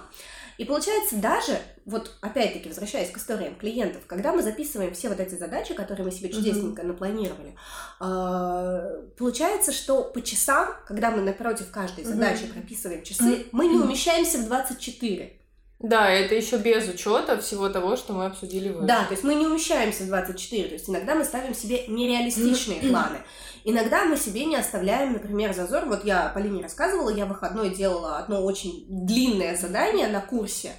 И 0.57 0.63
получается, 0.63 1.15
даже, 1.15 1.59
вот 1.85 2.15
опять-таки, 2.21 2.69
возвращаясь 2.69 3.09
к 3.09 3.17
историям 3.17 3.55
клиентов, 3.55 4.03
когда 4.07 4.31
мы 4.33 4.43
записываем 4.43 4.93
все 4.93 5.09
вот 5.09 5.19
эти 5.19 5.35
задачи, 5.35 5.73
которые 5.73 6.05
мы 6.05 6.11
себе 6.11 6.29
чудесненько 6.29 6.83
напланировали, 6.83 7.55
а, 7.99 9.01
получается, 9.17 9.71
что 9.71 10.03
по 10.03 10.21
часам, 10.21 10.69
когда 10.85 11.11
мы 11.11 11.21
напротив 11.21 11.71
каждой 11.71 12.03
задачи 12.03 12.45
прописываем 12.47 13.03
часы, 13.03 13.47
мы 13.51 13.67
не 13.67 13.77
умещаемся 13.77 14.39
в 14.39 14.45
24. 14.45 15.37
Да, 15.79 16.09
это 16.09 16.35
еще 16.35 16.57
без 16.57 16.87
учета 16.87 17.39
всего 17.39 17.67
того, 17.69 17.95
что 17.95 18.13
мы 18.13 18.25
обсудили 18.25 18.69
выше. 18.69 18.85
Да, 18.85 19.05
то 19.05 19.11
есть 19.11 19.23
мы 19.23 19.33
не 19.33 19.47
умещаемся 19.47 20.03
в 20.03 20.07
24, 20.07 20.67
то 20.67 20.73
есть 20.73 20.89
иногда 20.89 21.15
мы 21.15 21.25
ставим 21.25 21.55
себе 21.55 21.87
нереалистичные 21.87 22.81
планы. 22.81 23.17
Иногда 23.63 24.05
мы 24.05 24.17
себе 24.17 24.45
не 24.45 24.55
оставляем, 24.55 25.13
например, 25.13 25.53
зазор. 25.53 25.85
Вот 25.85 26.03
я 26.03 26.29
Полине 26.29 26.63
рассказывала, 26.63 27.09
я 27.09 27.25
выходной 27.25 27.69
делала 27.69 28.17
одно 28.17 28.43
очень 28.43 28.85
длинное 28.87 29.55
задание 29.55 30.07
на 30.07 30.19
курсе. 30.19 30.71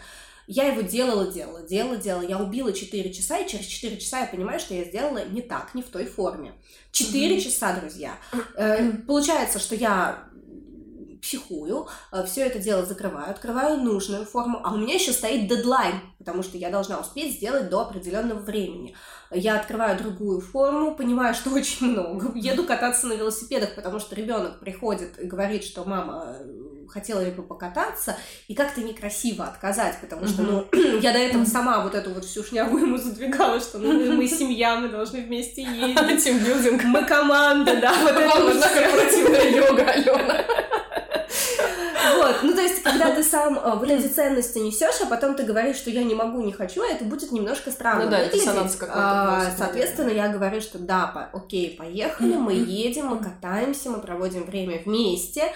Я 0.54 0.64
его 0.64 0.82
делала, 0.82 1.32
делала, 1.32 1.62
делала, 1.62 1.97
делала. 1.97 2.23
Я 2.23 2.38
убила 2.38 2.75
4 2.75 3.11
часа, 3.14 3.38
и 3.38 3.49
через 3.49 3.64
4 3.64 3.97
часа 3.97 4.21
я 4.21 4.26
понимаю, 4.26 4.61
что 4.61 4.75
я 4.75 4.85
сделала 4.85 5.25
не 5.25 5.40
так, 5.40 5.75
не 5.75 5.82
в 5.82 5.88
той 5.88 6.04
форме. 6.04 6.52
4 6.90 7.37
mm-hmm. 7.37 7.40
часа, 7.40 7.80
друзья. 7.80 8.18
Э, 8.56 8.92
получается, 9.06 9.59
что 9.59 9.75
я 9.75 10.28
психую, 11.23 11.87
э, 12.12 12.25
все 12.26 12.42
это 12.42 12.59
дело 12.59 12.85
закрываю, 12.85 13.30
открываю 13.30 13.78
нужную 13.78 14.26
форму, 14.26 14.61
а 14.62 14.75
у 14.75 14.76
меня 14.76 14.94
еще 14.94 15.12
стоит 15.12 15.49
дедлайн, 15.49 16.02
потому 16.18 16.42
что 16.42 16.59
я 16.59 16.68
должна 16.68 17.00
успеть 17.00 17.37
сделать 17.37 17.71
до 17.71 17.80
определенного 17.80 18.40
времени. 18.40 18.94
Я 19.34 19.56
открываю 19.56 19.98
другую 19.98 20.40
форму, 20.40 20.94
понимаю, 20.94 21.34
что 21.34 21.50
очень 21.54 21.90
много, 21.90 22.32
еду 22.34 22.64
кататься 22.64 23.06
на 23.06 23.14
велосипедах, 23.14 23.74
потому 23.74 23.98
что 23.98 24.14
ребенок 24.14 24.60
приходит 24.60 25.18
и 25.18 25.26
говорит, 25.26 25.64
что 25.64 25.84
мама 25.84 26.36
хотела 26.92 27.24
ли 27.24 27.30
бы 27.30 27.42
покататься, 27.42 28.16
и 28.48 28.54
как-то 28.54 28.82
некрасиво 28.82 29.44
отказать, 29.44 29.96
потому 30.00 30.26
что, 30.26 30.42
ну, 30.42 30.66
я 31.00 31.12
до 31.12 31.18
этого 31.18 31.44
сама 31.44 31.82
вот 31.82 31.94
эту 31.94 32.10
вот 32.10 32.24
всю 32.24 32.44
шнягу 32.44 32.76
ему 32.78 32.98
задвигала, 32.98 33.60
что 33.60 33.78
ну, 33.78 34.12
мы 34.12 34.28
семья, 34.28 34.76
мы 34.76 34.88
должны 34.88 35.22
вместе 35.22 35.62
ездить. 35.62 36.24
Тимбилдинг. 36.24 36.84
Мы 36.84 37.04
команда, 37.04 37.80
да. 37.80 37.94
Вот 38.02 38.14
Вам 38.14 38.44
нужна 38.44 38.68
корпоративная 38.68 39.50
йога, 39.50 39.82
Алена. 39.82 40.44
Вот, 42.16 42.37
ну 42.42 42.54
то 42.54 42.61
есть, 42.61 42.82
когда 42.82 43.14
ты 43.14 43.23
сам 43.32 43.59
э, 43.59 43.76
вот 43.76 43.88
эти 43.88 44.06
ценности 44.06 44.59
несешь, 44.59 45.00
а 45.02 45.06
потом 45.06 45.35
ты 45.35 45.44
говоришь, 45.44 45.76
что 45.76 45.90
я 45.90 46.02
не 46.02 46.14
могу, 46.14 46.42
не 46.42 46.52
хочу, 46.52 46.82
это 46.82 47.04
будет 47.04 47.32
немножко 47.32 47.71
странно. 47.71 48.04
Ну 48.04 48.11
да, 48.11 48.26
диссонанс 48.26 48.76
какой-то. 48.76 49.00
А, 49.00 49.52
соответственно, 49.56 50.11
я 50.11 50.28
говорю, 50.28 50.61
что 50.61 50.78
да, 50.78 51.06
по, 51.06 51.38
окей, 51.38 51.76
поехали, 51.76 52.37
мы 52.37 52.54
едем, 52.54 53.06
мы 53.06 53.18
катаемся, 53.18 53.90
мы 53.90 54.00
проводим 54.00 54.44
время 54.44 54.80
вместе. 54.85 55.52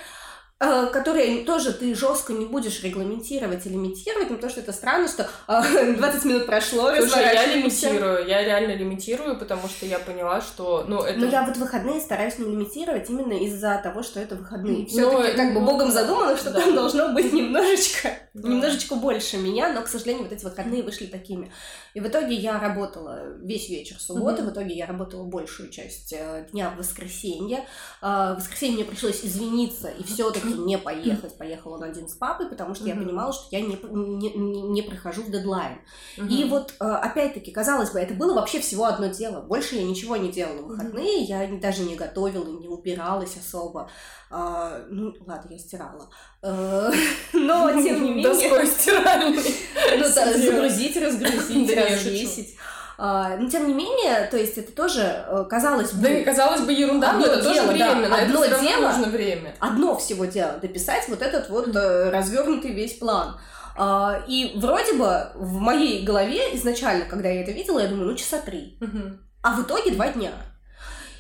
Э, 0.59 0.87
которые 0.87 1.45
тоже 1.45 1.75
ты 1.75 1.95
жестко 1.95 2.33
не 2.33 2.47
будешь 2.47 2.83
регламентировать 2.83 3.67
и 3.67 3.69
лимитировать, 3.69 4.31
ну, 4.31 4.37
потому 4.37 4.51
что 4.51 4.61
это 4.63 4.73
странно, 4.73 5.07
что 5.07 5.29
20 5.47 6.01
э, 6.01 6.01
минут 6.29 6.47
прошло, 6.47 6.91
Слушай, 6.97 7.35
я 7.35 7.55
лимитирую, 7.55 8.27
я 8.27 8.43
реально 8.43 8.73
лимитирую, 8.75 9.39
потому 9.39 9.69
что 9.69 9.85
я 9.85 9.99
поняла, 9.99 10.41
что, 10.41 10.87
ну, 10.89 11.03
это... 11.03 11.19
Но 11.19 11.27
я 11.27 11.43
вот 11.45 11.59
выходные 11.59 12.01
стараюсь 12.01 12.39
не 12.39 12.47
лимитировать 12.47 13.11
именно 13.11 13.35
из-за 13.35 13.79
того, 13.85 14.03
что 14.03 14.19
это 14.19 14.35
выходные. 14.35 14.87
все 14.87 15.11
таки 15.11 15.37
как 15.37 15.53
бы 15.53 15.61
ну, 15.61 15.67
богом 15.67 15.91
задумано, 15.91 16.35
что 16.39 16.51
да. 16.51 16.61
там 16.63 16.75
должно 16.75 17.13
быть 17.13 17.35
немножечко, 17.35 18.09
да. 18.33 18.49
немножечко 18.49 18.95
больше 18.95 19.37
меня, 19.37 19.75
но, 19.75 19.83
к 19.83 19.89
сожалению, 19.89 20.23
вот 20.23 20.33
эти 20.33 20.43
выходные 20.43 20.83
вышли 20.83 21.05
такими. 21.05 21.53
И 21.93 22.01
в 22.01 22.07
итоге 22.09 22.35
я 22.35 22.59
работала 22.59 23.37
весь 23.43 23.69
вечер 23.69 24.01
субботы, 24.01 24.43
в 24.43 24.51
итоге 24.51 24.75
я 24.75 24.87
работала 24.87 25.25
большую 25.25 25.69
часть 25.69 26.15
э, 26.15 26.47
дня 26.51 26.71
в 26.71 26.79
воскресенье. 26.79 27.67
В 28.01 28.37
воскресенье 28.37 28.77
мне 28.77 28.85
пришлось 28.87 29.23
извиниться 29.23 29.89
и 29.89 30.03
все-таки 30.03 30.46
не 30.47 30.79
поехать. 30.79 31.37
Поехал 31.38 31.73
он 31.73 31.83
один 31.83 32.09
с 32.09 32.15
папой, 32.15 32.49
потому 32.49 32.75
что 32.75 32.87
я 32.87 32.95
понимала, 32.95 33.33
что 33.33 33.45
я 33.50 33.61
не, 33.61 33.79
не, 33.91 34.33
не 34.37 34.83
прохожу 34.83 35.23
в 35.23 35.31
дедлайн. 35.31 35.79
И 36.17 36.45
вот, 36.45 36.75
э, 36.81 36.85
опять-таки, 36.85 37.50
казалось 37.50 37.91
бы, 37.91 37.99
это 37.99 38.15
было 38.15 38.35
вообще 38.35 38.61
всего 38.61 38.87
одно 38.87 39.07
дело. 39.07 39.43
Больше 39.43 39.76
я 39.76 39.85
ничего 39.85 40.17
не 40.17 40.31
делала 40.31 40.62
в 40.62 40.67
выходные, 40.67 41.23
я 41.23 41.47
даже 41.61 41.83
не 41.83 41.97
готовила, 41.97 42.47
не 42.59 42.69
убиралась 42.69 43.37
особо. 43.37 43.91
А, 44.31 44.85
ну, 44.91 45.15
ладно, 45.26 45.53
я 45.53 45.59
стирала. 45.59 46.09
Э, 46.43 46.91
но, 47.33 47.71
тем 47.83 48.03
не 48.03 48.11
менее... 48.11 48.29
Доской 48.29 48.67
стиральной. 48.67 49.43
Ну, 49.99 50.05
загрузить, 50.05 50.97
разгрузить, 50.97 51.75
развесить. 51.75 52.57
А, 52.99 53.37
но 53.37 53.49
тем 53.49 53.69
не 53.69 53.75
менее, 53.75 54.26
то 54.31 54.37
есть 54.38 54.57
это 54.57 54.73
тоже 54.73 55.03
э, 55.03 55.45
казалось 55.49 55.93
бы... 55.93 56.03
Да 56.03 56.09
и 56.09 56.25
казалось 56.25 56.62
бы 56.62 56.73
ерунда, 56.73 57.12
но 57.12 57.26
это 57.26 57.43
тоже 57.43 57.62
время, 57.62 58.03
да, 58.03 58.09
на 58.09 58.23
одно 58.23 58.45
это 58.45 58.61
дело, 58.61 58.88
нужно 58.88 59.07
время. 59.09 59.55
Одно 59.61 59.97
всего 59.97 60.25
дело, 60.25 60.53
дописать 60.62 61.07
вот 61.09 61.21
этот 61.21 61.50
вот 61.50 61.76
э, 61.76 62.11
развернутый 62.11 62.73
весь 62.73 62.95
план. 62.95 63.38
А, 63.76 64.23
и 64.26 64.53
вроде 64.57 64.95
бы 64.95 65.29
в 65.35 65.59
моей 65.59 66.05
голове 66.05 66.57
изначально, 66.57 67.05
когда 67.05 67.29
я 67.29 67.43
это 67.43 67.53
видела, 67.53 67.81
я 67.81 67.88
думаю, 67.88 68.09
ну 68.09 68.17
часа 68.17 68.38
три. 68.41 68.79
Мгм. 68.81 69.21
А 69.43 69.53
в 69.55 69.62
итоге 69.62 69.91
два 69.91 70.09
дня. 70.09 70.33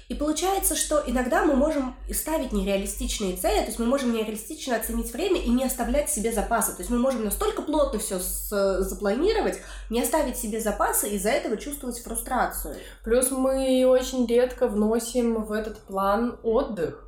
И 0.08 0.14
получается, 0.14 0.76
что 0.76 1.02
иногда 1.04 1.44
мы 1.44 1.56
можем 1.56 1.96
ставить 2.12 2.52
нереалистичные 2.52 3.36
цели, 3.36 3.60
то 3.60 3.66
есть 3.66 3.78
мы 3.78 3.86
можем 3.86 4.12
нереалистично 4.12 4.76
оценить 4.76 5.12
время 5.12 5.40
и 5.40 5.48
не 5.50 5.64
оставлять 5.64 6.10
себе 6.10 6.32
запасы. 6.32 6.72
То 6.72 6.78
есть 6.78 6.90
мы 6.90 6.98
можем 6.98 7.24
настолько 7.24 7.62
плотно 7.62 7.98
все 7.98 8.18
запланировать, 8.20 9.58
не 9.90 10.00
оставить 10.00 10.36
себе 10.36 10.60
запасы, 10.60 11.08
и 11.08 11.16
из-за 11.16 11.30
этого 11.30 11.56
чувствовать 11.56 11.98
фрустрацию. 11.98 12.76
Плюс 13.02 13.30
мы 13.30 13.84
очень 13.86 14.26
редко 14.26 14.68
вносим 14.68 15.42
в 15.42 15.50
этот 15.50 15.78
план 15.80 16.38
отдых. 16.42 17.02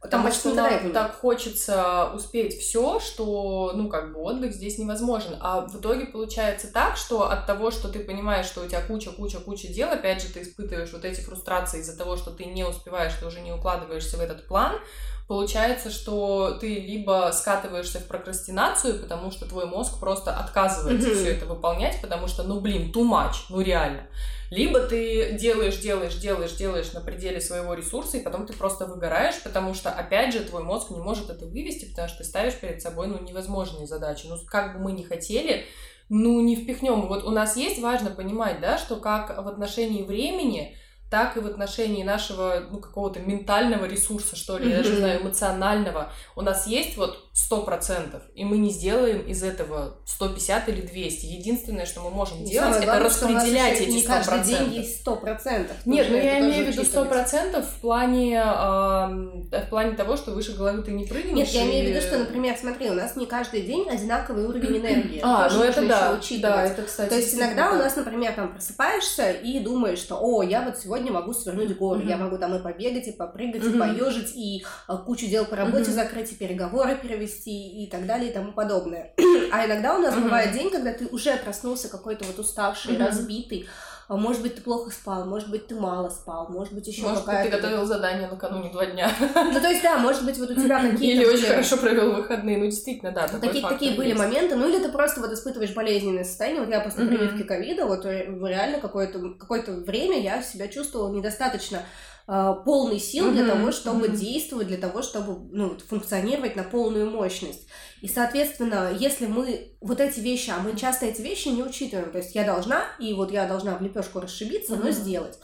Потому 0.00 0.24
Там 0.24 0.32
что 0.32 0.54
нам 0.54 0.92
так 0.92 1.14
хочется 1.14 2.10
успеть 2.14 2.58
все, 2.58 3.00
что, 3.00 3.72
ну, 3.74 3.88
как 3.88 4.12
бы 4.12 4.20
отдых 4.20 4.52
здесь 4.52 4.78
невозможен. 4.78 5.36
А 5.40 5.62
в 5.62 5.80
итоге 5.80 6.06
получается 6.06 6.70
так, 6.70 6.96
что 6.96 7.30
от 7.30 7.46
того, 7.46 7.70
что 7.70 7.88
ты 7.88 8.00
понимаешь, 8.00 8.46
что 8.46 8.60
у 8.60 8.66
тебя 8.68 8.82
куча, 8.82 9.10
куча, 9.10 9.40
куча 9.40 9.68
дел, 9.68 9.88
опять 9.90 10.22
же, 10.22 10.28
ты 10.28 10.42
испытываешь 10.42 10.92
вот 10.92 11.04
эти 11.04 11.20
фрустрации 11.20 11.80
из-за 11.80 11.96
того, 11.96 12.16
что 12.16 12.30
ты 12.30 12.44
не 12.44 12.64
успеваешь, 12.64 13.14
ты 13.18 13.26
уже 13.26 13.40
не 13.40 13.52
укладываешься 13.52 14.18
в 14.18 14.20
этот 14.20 14.46
план, 14.46 14.78
получается, 15.26 15.90
что 15.90 16.56
ты 16.60 16.78
либо 16.80 17.30
скатываешься 17.32 17.98
в 17.98 18.06
прокрастинацию, 18.06 19.00
потому 19.00 19.30
что 19.30 19.46
твой 19.46 19.66
мозг 19.66 19.98
просто 19.98 20.36
отказывается 20.36 21.08
Мгм. 21.08 21.16
все 21.16 21.32
это 21.32 21.46
выполнять, 21.46 22.00
потому 22.00 22.28
что, 22.28 22.44
ну, 22.44 22.60
блин, 22.60 22.92
too 22.92 23.02
much, 23.02 23.46
ну, 23.50 23.60
реально. 23.60 24.06
Либо 24.50 24.78
ты 24.78 25.32
делаешь, 25.32 25.78
делаешь, 25.78 26.14
делаешь, 26.14 26.52
делаешь 26.52 26.92
на 26.92 27.00
пределе 27.00 27.40
своего 27.40 27.74
ресурса, 27.74 28.16
и 28.16 28.22
потом 28.22 28.46
ты 28.46 28.52
просто 28.52 28.86
выгораешь, 28.86 29.42
потому 29.42 29.74
что, 29.74 29.90
опять 29.90 30.32
же, 30.32 30.44
твой 30.44 30.62
мозг 30.62 30.90
не 30.90 31.00
может 31.00 31.30
это 31.30 31.46
вывести, 31.46 31.86
потому 31.86 32.08
что 32.08 32.18
ты 32.18 32.24
ставишь 32.24 32.54
перед 32.54 32.80
собой, 32.80 33.08
ну, 33.08 33.20
невозможные 33.20 33.88
задачи. 33.88 34.26
Ну, 34.28 34.36
как 34.46 34.74
бы 34.74 34.84
мы 34.84 34.92
ни 34.92 35.02
хотели, 35.02 35.66
ну, 36.08 36.40
не 36.40 36.54
впихнем. 36.54 37.08
Вот 37.08 37.24
у 37.24 37.30
нас 37.30 37.56
есть, 37.56 37.80
важно 37.80 38.10
понимать, 38.10 38.60
да, 38.60 38.78
что 38.78 38.96
как 38.96 39.36
в 39.36 39.48
отношении 39.48 40.04
времени, 40.04 40.76
так 41.10 41.36
и 41.36 41.40
в 41.40 41.46
отношении 41.46 42.02
нашего, 42.02 42.64
ну, 42.70 42.78
какого-то 42.80 43.20
ментального 43.20 43.84
ресурса, 43.84 44.34
что 44.34 44.58
ли, 44.58 44.70
я 44.70 44.78
даже 44.78 44.96
знаю, 44.96 45.22
эмоционального. 45.22 46.12
У 46.34 46.42
нас 46.42 46.66
есть 46.66 46.96
вот 46.96 47.28
100%, 47.32 48.20
и 48.34 48.44
мы 48.44 48.58
не 48.58 48.70
сделаем 48.70 49.20
из 49.20 49.42
этого 49.42 49.98
150 50.06 50.68
или 50.68 50.80
200. 50.80 51.26
Единственное, 51.26 51.86
что 51.86 52.00
мы 52.00 52.10
можем 52.10 52.42
И 52.42 52.46
делать, 52.50 52.76
это 52.76 52.86
главное, 52.86 53.10
что 53.10 53.26
у 53.26 53.28
нас 53.28 53.42
распределять 53.44 53.80
эти 53.80 53.90
не 53.90 54.02
каждый 54.02 54.38
100%. 54.40 54.44
день 54.46 54.72
есть 54.74 55.00
сто 55.02 55.16
процентов. 55.16 55.76
Нет, 55.84 56.06
ну 56.08 56.16
Нужно 56.16 56.26
я 56.28 56.40
имею 56.40 56.64
в 56.64 56.68
виду 56.68 56.72
сто 56.84 57.02
учитывать. 57.02 57.08
процентов 57.10 57.66
в 57.70 57.80
плане, 57.80 58.42
ам, 58.44 59.42
в 59.50 59.68
плане 59.70 59.92
того, 59.96 60.16
что 60.16 60.32
выше 60.32 60.54
головы 60.54 60.82
ты 60.82 60.90
не 60.90 61.04
прыгнешь. 61.04 61.34
Нет, 61.36 61.48
я 61.48 61.64
имею 61.66 61.84
в 61.84 61.88
и- 61.88 61.92
виду, 61.92 62.00
что, 62.06 62.18
например, 62.18 62.56
смотри, 62.58 62.90
у 62.90 62.94
нас 62.94 63.14
не 63.16 63.26
каждый 63.26 63.62
день 63.62 63.88
одинаковый 63.88 64.46
уровень 64.46 64.78
энергии. 64.78 65.20
А, 65.22 65.48
ну 65.50 65.62
это 65.62 65.86
да, 65.86 66.18
да, 66.40 66.66
это, 66.66 66.82
кстати, 66.82 67.10
То 67.10 67.16
есть 67.16 67.34
иногда 67.34 67.70
у 67.72 67.76
нас, 67.76 67.94
например, 67.96 68.32
там 68.32 68.52
просыпаешься 68.52 69.30
и 69.30 69.60
думаешь, 69.60 69.98
что, 69.98 70.16
о, 70.20 70.42
я 70.42 70.62
вот 70.62 70.78
сегодня 70.78 70.95
могу 71.00 71.32
свернуть 71.34 71.76
горы, 71.76 72.00
Мгм. 72.00 72.08
я 72.08 72.16
могу 72.16 72.38
там 72.38 72.54
и 72.54 72.62
побегать, 72.62 73.08
и 73.08 73.12
попрыгать, 73.12 73.62
и 73.62 73.68
Мгм. 73.68 73.78
поежить, 73.78 74.32
и 74.36 74.64
а, 74.86 74.96
кучу 74.98 75.26
дел 75.26 75.44
по 75.44 75.56
работе 75.56 75.84
Мгм. 75.84 75.92
закрыть, 75.92 76.32
и 76.32 76.36
переговоры 76.36 76.96
перевести, 76.96 77.84
и 77.84 77.90
так 77.90 78.06
далее, 78.06 78.30
и 78.30 78.32
тому 78.32 78.52
подобное. 78.52 79.12
А 79.52 79.64
иногда 79.66 79.96
у 79.96 79.98
нас 80.00 80.14
Мгм. 80.14 80.24
бывает 80.24 80.52
день, 80.52 80.70
когда 80.70 80.92
ты 80.92 81.06
уже 81.06 81.36
проснулся 81.36 81.88
какой-то 81.88 82.24
вот 82.24 82.38
уставший, 82.38 82.94
Мгм. 82.94 83.06
разбитый, 83.06 83.68
может 84.08 84.42
быть, 84.42 84.54
ты 84.54 84.60
плохо 84.60 84.90
спал, 84.90 85.24
может 85.24 85.50
быть, 85.50 85.66
ты 85.66 85.74
мало 85.74 86.08
спал, 86.10 86.48
может 86.48 86.72
быть, 86.72 86.86
еще 86.86 87.02
Может 87.02 87.24
быть, 87.24 87.26
ты 87.26 87.30
какая-то... 87.32 87.56
готовил 87.56 87.84
задание 87.86 88.28
накануне 88.28 88.70
два 88.70 88.86
дня. 88.86 89.10
Ну, 89.18 89.60
то 89.60 89.68
есть, 89.68 89.82
да, 89.82 89.98
может 89.98 90.24
быть, 90.24 90.38
вот 90.38 90.50
у 90.50 90.54
тебя 90.54 90.80
какие-то... 90.80 91.22
Или 91.22 91.24
очень 91.24 91.46
хорошо 91.48 91.76
провел 91.76 92.12
выходные. 92.14 92.58
Ну, 92.58 92.66
действительно, 92.66 93.10
да, 93.10 93.26
Такие, 93.26 93.66
такие 93.66 93.96
были 93.96 94.12
моменты, 94.12 94.54
ну 94.54 94.68
или 94.68 94.78
ты 94.80 94.90
просто 94.90 95.20
вот 95.20 95.32
испытываешь 95.32 95.74
болезненное 95.74 96.24
состояние. 96.24 96.60
Вот 96.60 96.70
я 96.70 96.80
после 96.80 97.06
прививки 97.06 97.42
ковида, 97.42 97.86
вот 97.86 98.04
ре- 98.04 98.26
реально 98.26 98.80
какое-то 98.80 99.34
какое 99.38 99.62
время 99.66 100.20
я 100.20 100.40
себя 100.42 100.68
чувствовала 100.68 101.12
недостаточно 101.12 101.80
э, 102.28 102.54
полной 102.64 102.98
сил 102.98 103.32
для 103.32 103.46
того, 103.46 103.72
чтобы 103.72 104.08
действовать, 104.08 104.68
для 104.68 104.78
того, 104.78 105.02
чтобы 105.02 105.48
ну, 105.52 105.78
функционировать 105.78 106.56
на 106.56 106.62
полную 106.62 107.10
мощность. 107.10 107.66
И, 108.02 108.08
соответственно, 108.08 108.92
если 108.98 109.26
мы 109.26 109.76
вот 109.80 110.00
эти 110.00 110.20
вещи, 110.20 110.50
а 110.50 110.60
мы 110.60 110.76
часто 110.76 111.06
эти 111.06 111.22
вещи 111.22 111.48
не 111.48 111.62
учитываем, 111.62 112.10
то 112.10 112.18
есть 112.18 112.34
я 112.34 112.44
должна, 112.44 112.84
и 112.98 113.12
вот 113.14 113.30
я 113.30 113.46
должна 113.46 113.76
в 113.76 113.82
лепешку 113.82 114.20
расшибиться, 114.20 114.76
но 114.76 114.90
сделать. 114.90 115.38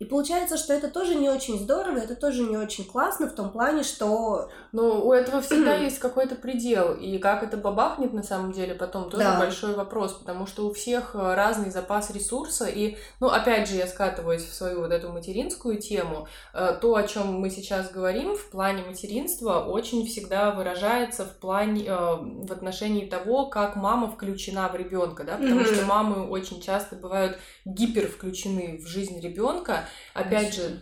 И 0.00 0.04
получается, 0.04 0.56
что 0.56 0.72
это 0.72 0.88
тоже 0.88 1.14
не 1.14 1.30
очень 1.30 1.58
здорово, 1.58 1.98
это 1.98 2.16
тоже 2.16 2.42
не 2.42 2.56
очень 2.56 2.84
классно 2.84 3.28
в 3.28 3.34
том 3.34 3.50
плане, 3.50 3.84
что 3.84 4.50
Ну, 4.72 5.06
у 5.06 5.12
этого 5.12 5.40
всегда 5.40 5.74
есть 5.76 5.98
какой-то 5.98 6.34
предел, 6.34 6.94
и 6.94 7.18
как 7.18 7.42
это 7.42 7.56
бабахнет 7.56 8.12
на 8.12 8.22
самом 8.22 8.52
деле 8.52 8.74
потом, 8.74 9.10
тоже 9.10 9.24
Да. 9.24 9.38
большой 9.38 9.74
вопрос, 9.74 10.14
потому 10.14 10.46
что 10.46 10.66
у 10.66 10.72
всех 10.72 11.14
э, 11.14 11.34
разный 11.34 11.70
запас 11.70 12.10
ресурса, 12.10 12.66
и, 12.66 12.96
ну, 13.20 13.28
опять 13.28 13.68
же, 13.68 13.76
я 13.76 13.86
скатываюсь 13.86 14.44
в 14.44 14.54
свою 14.54 14.80
вот 14.80 14.90
эту 14.90 15.10
материнскую 15.12 15.78
тему, 15.78 16.26
Э, 16.52 16.76
то, 16.80 16.94
о 16.96 17.02
чем 17.02 17.34
мы 17.38 17.50
сейчас 17.50 17.90
говорим 17.90 18.34
в 18.36 18.50
плане 18.50 18.82
материнства, 18.82 19.60
очень 19.60 20.06
всегда 20.06 20.50
выражается 20.50 21.24
в 21.24 21.36
плане, 21.38 21.84
э, 21.84 21.94
в 21.94 22.50
отношении 22.50 23.06
того, 23.06 23.46
как 23.46 23.76
мама 23.76 24.10
включена 24.10 24.68
в 24.68 24.76
ребенка, 24.76 25.24
да, 25.24 25.36
потому 25.36 25.64
что 25.64 25.84
мамы 25.84 26.28
очень 26.28 26.60
часто 26.60 26.96
бывают 26.96 27.38
гипер 27.64 28.08
включены 28.08 28.80
в 28.82 28.86
жизнь 28.86 29.20
ребенка, 29.20 29.84
опять 30.14 30.54
же, 30.54 30.80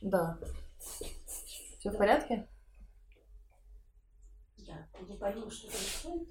да. 0.00 0.38
Все 1.78 1.90
в 1.90 1.96
порядке? 1.96 2.48
я 4.56 4.86
не 5.08 5.16
пойму, 5.16 5.50
что 5.50 5.68
происходит. 5.68 6.28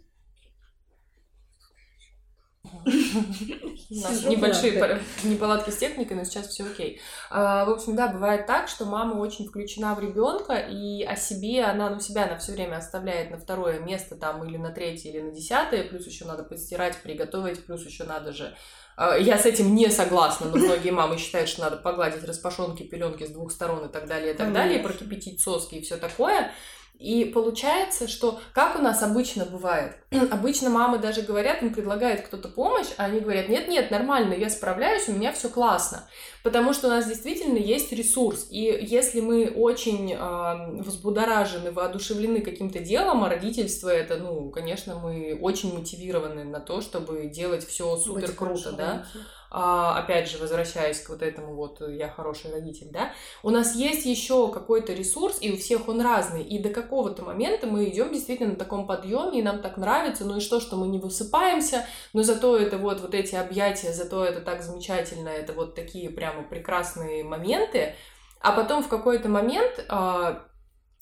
У 2.64 3.96
нас 3.96 4.24
небольшие 4.26 4.80
да. 4.80 5.00
неполадки 5.24 5.72
с 5.72 5.78
техникой, 5.78 6.16
но 6.16 6.24
сейчас 6.24 6.48
все 6.48 6.64
окей. 6.64 7.02
А, 7.30 7.66
в 7.66 7.72
общем, 7.72 7.96
да, 7.96 8.08
бывает 8.08 8.46
так, 8.46 8.68
что 8.68 8.86
мама 8.86 9.16
очень 9.16 9.48
включена 9.48 9.96
в 9.96 10.00
ребенка, 10.00 10.54
и 10.54 11.04
о 11.04 11.16
себе 11.16 11.64
она, 11.64 11.90
ну, 11.90 12.00
себя 12.00 12.26
она 12.26 12.38
все 12.38 12.52
время 12.54 12.78
оставляет 12.78 13.32
на 13.32 13.38
второе 13.38 13.80
место 13.80 14.16
там 14.16 14.44
или 14.46 14.58
на 14.58 14.72
третье, 14.72 15.10
или 15.10 15.22
на 15.22 15.32
десятое, 15.32 15.84
плюс 15.84 16.06
еще 16.06 16.26
надо 16.26 16.44
постирать, 16.44 17.02
приготовить, 17.02 17.66
плюс 17.66 17.84
еще 17.86 18.04
надо 18.04 18.32
же 18.32 18.56
я 18.98 19.38
с 19.38 19.46
этим 19.46 19.74
не 19.74 19.90
согласна, 19.90 20.48
но 20.48 20.58
многие 20.58 20.92
мамы 20.92 21.18
считают, 21.18 21.50
что 21.50 21.62
надо 21.62 21.78
погладить 21.78 22.24
распашонки, 22.24 22.84
пеленки 22.84 23.26
с 23.26 23.30
двух 23.30 23.52
сторон 23.52 23.86
и 23.86 23.92
так 23.92 24.08
далее, 24.08 24.34
и 24.34 24.38
так 24.38 24.54
далее, 24.54 24.80
Конечно. 24.80 24.90
прокипятить 24.90 25.42
соски 25.42 25.76
и 25.76 25.82
все 25.82 25.98
такое. 25.98 26.52
И 27.00 27.26
получается, 27.26 28.08
что 28.08 28.40
как 28.54 28.78
у 28.78 28.82
нас 28.82 29.02
обычно 29.02 29.46
бывает, 29.46 29.98
обычно 30.32 30.70
мамы 30.70 31.00
даже 31.00 31.24
говорят, 31.24 31.64
им 31.64 31.74
предлагает 31.74 32.22
кто-то 32.22 32.48
помощь, 32.48 32.90
а 32.98 33.06
они 33.06 33.20
говорят, 33.20 33.50
нет-нет, 33.50 33.90
нормально, 33.90 34.34
я 34.34 34.50
справляюсь, 34.52 35.10
у 35.10 35.14
меня 35.14 35.34
все 35.34 35.50
классно. 35.50 36.08
Потому 36.44 36.74
что 36.74 36.88
у 36.88 36.90
нас 36.92 37.08
действительно 37.08 37.58
есть 37.58 37.92
ресурс. 37.92 38.48
И 38.52 38.60
если 38.82 39.20
мы 39.20 39.48
очень 39.48 40.14
э, 40.14 40.82
взбудоражены, 40.82 41.72
воодушевлены 41.72 42.42
каким-то 42.42 42.80
делом, 42.80 43.24
а 43.24 43.30
родительство 43.30 43.90
это, 43.90 44.18
ну, 44.18 44.50
конечно, 44.50 44.96
мы 45.00 45.38
очень 45.42 45.74
мотивированы 45.74 46.44
на 46.44 46.60
то, 46.60 46.82
чтобы 46.82 47.26
делать 47.26 47.66
все 47.66 47.96
супер 47.98 48.32
круто, 48.32 48.72
да. 48.74 48.92
родителем. 48.92 49.26
А, 49.54 49.98
опять 49.98 50.30
же, 50.30 50.38
возвращаясь 50.38 51.02
к 51.02 51.10
вот 51.10 51.22
этому 51.22 51.56
вот 51.56 51.82
э, 51.82 51.98
я 51.98 52.08
хороший 52.08 52.54
родитель, 52.54 52.88
да, 52.90 53.12
у 53.44 53.50
нас 53.50 53.76
есть 53.76 54.06
еще 54.06 54.50
какой-то 54.50 54.94
ресурс, 54.94 55.40
и 55.42 55.52
у 55.52 55.58
всех 55.58 55.90
он 55.90 56.00
разный, 56.00 56.42
и 56.42 56.58
до 56.58 56.70
какого-то 56.70 57.26
момента 57.26 57.68
мы 57.68 57.90
идем 57.90 58.14
действительно 58.14 58.52
на 58.52 58.56
таком 58.56 58.88
подъеме, 58.88 59.40
и 59.40 59.44
нам 59.44 59.62
так 59.62 59.76
нравится, 59.76 60.24
ну 60.24 60.38
и 60.38 60.40
что, 60.40 60.62
что 60.62 60.78
мы 60.78 60.88
не 60.88 61.00
высыпаемся, 61.00 61.86
но 62.14 62.24
зато 62.24 62.56
это 62.56 62.78
вот, 62.78 63.02
вот 63.02 63.14
эти 63.14 63.36
объятия, 63.36 63.92
зато 63.92 64.24
это 64.24 64.40
так 64.40 64.64
замечательно, 64.64 65.28
это 65.28 65.52
вот 65.52 65.76
такие 65.76 66.10
прямо 66.10 66.44
прекрасные 66.44 67.26
моменты, 67.26 67.96
а 68.40 68.54
потом 68.54 68.82
в 68.82 68.88
какой-то 68.88 69.28
момент 69.28 69.86
а, 69.90 70.48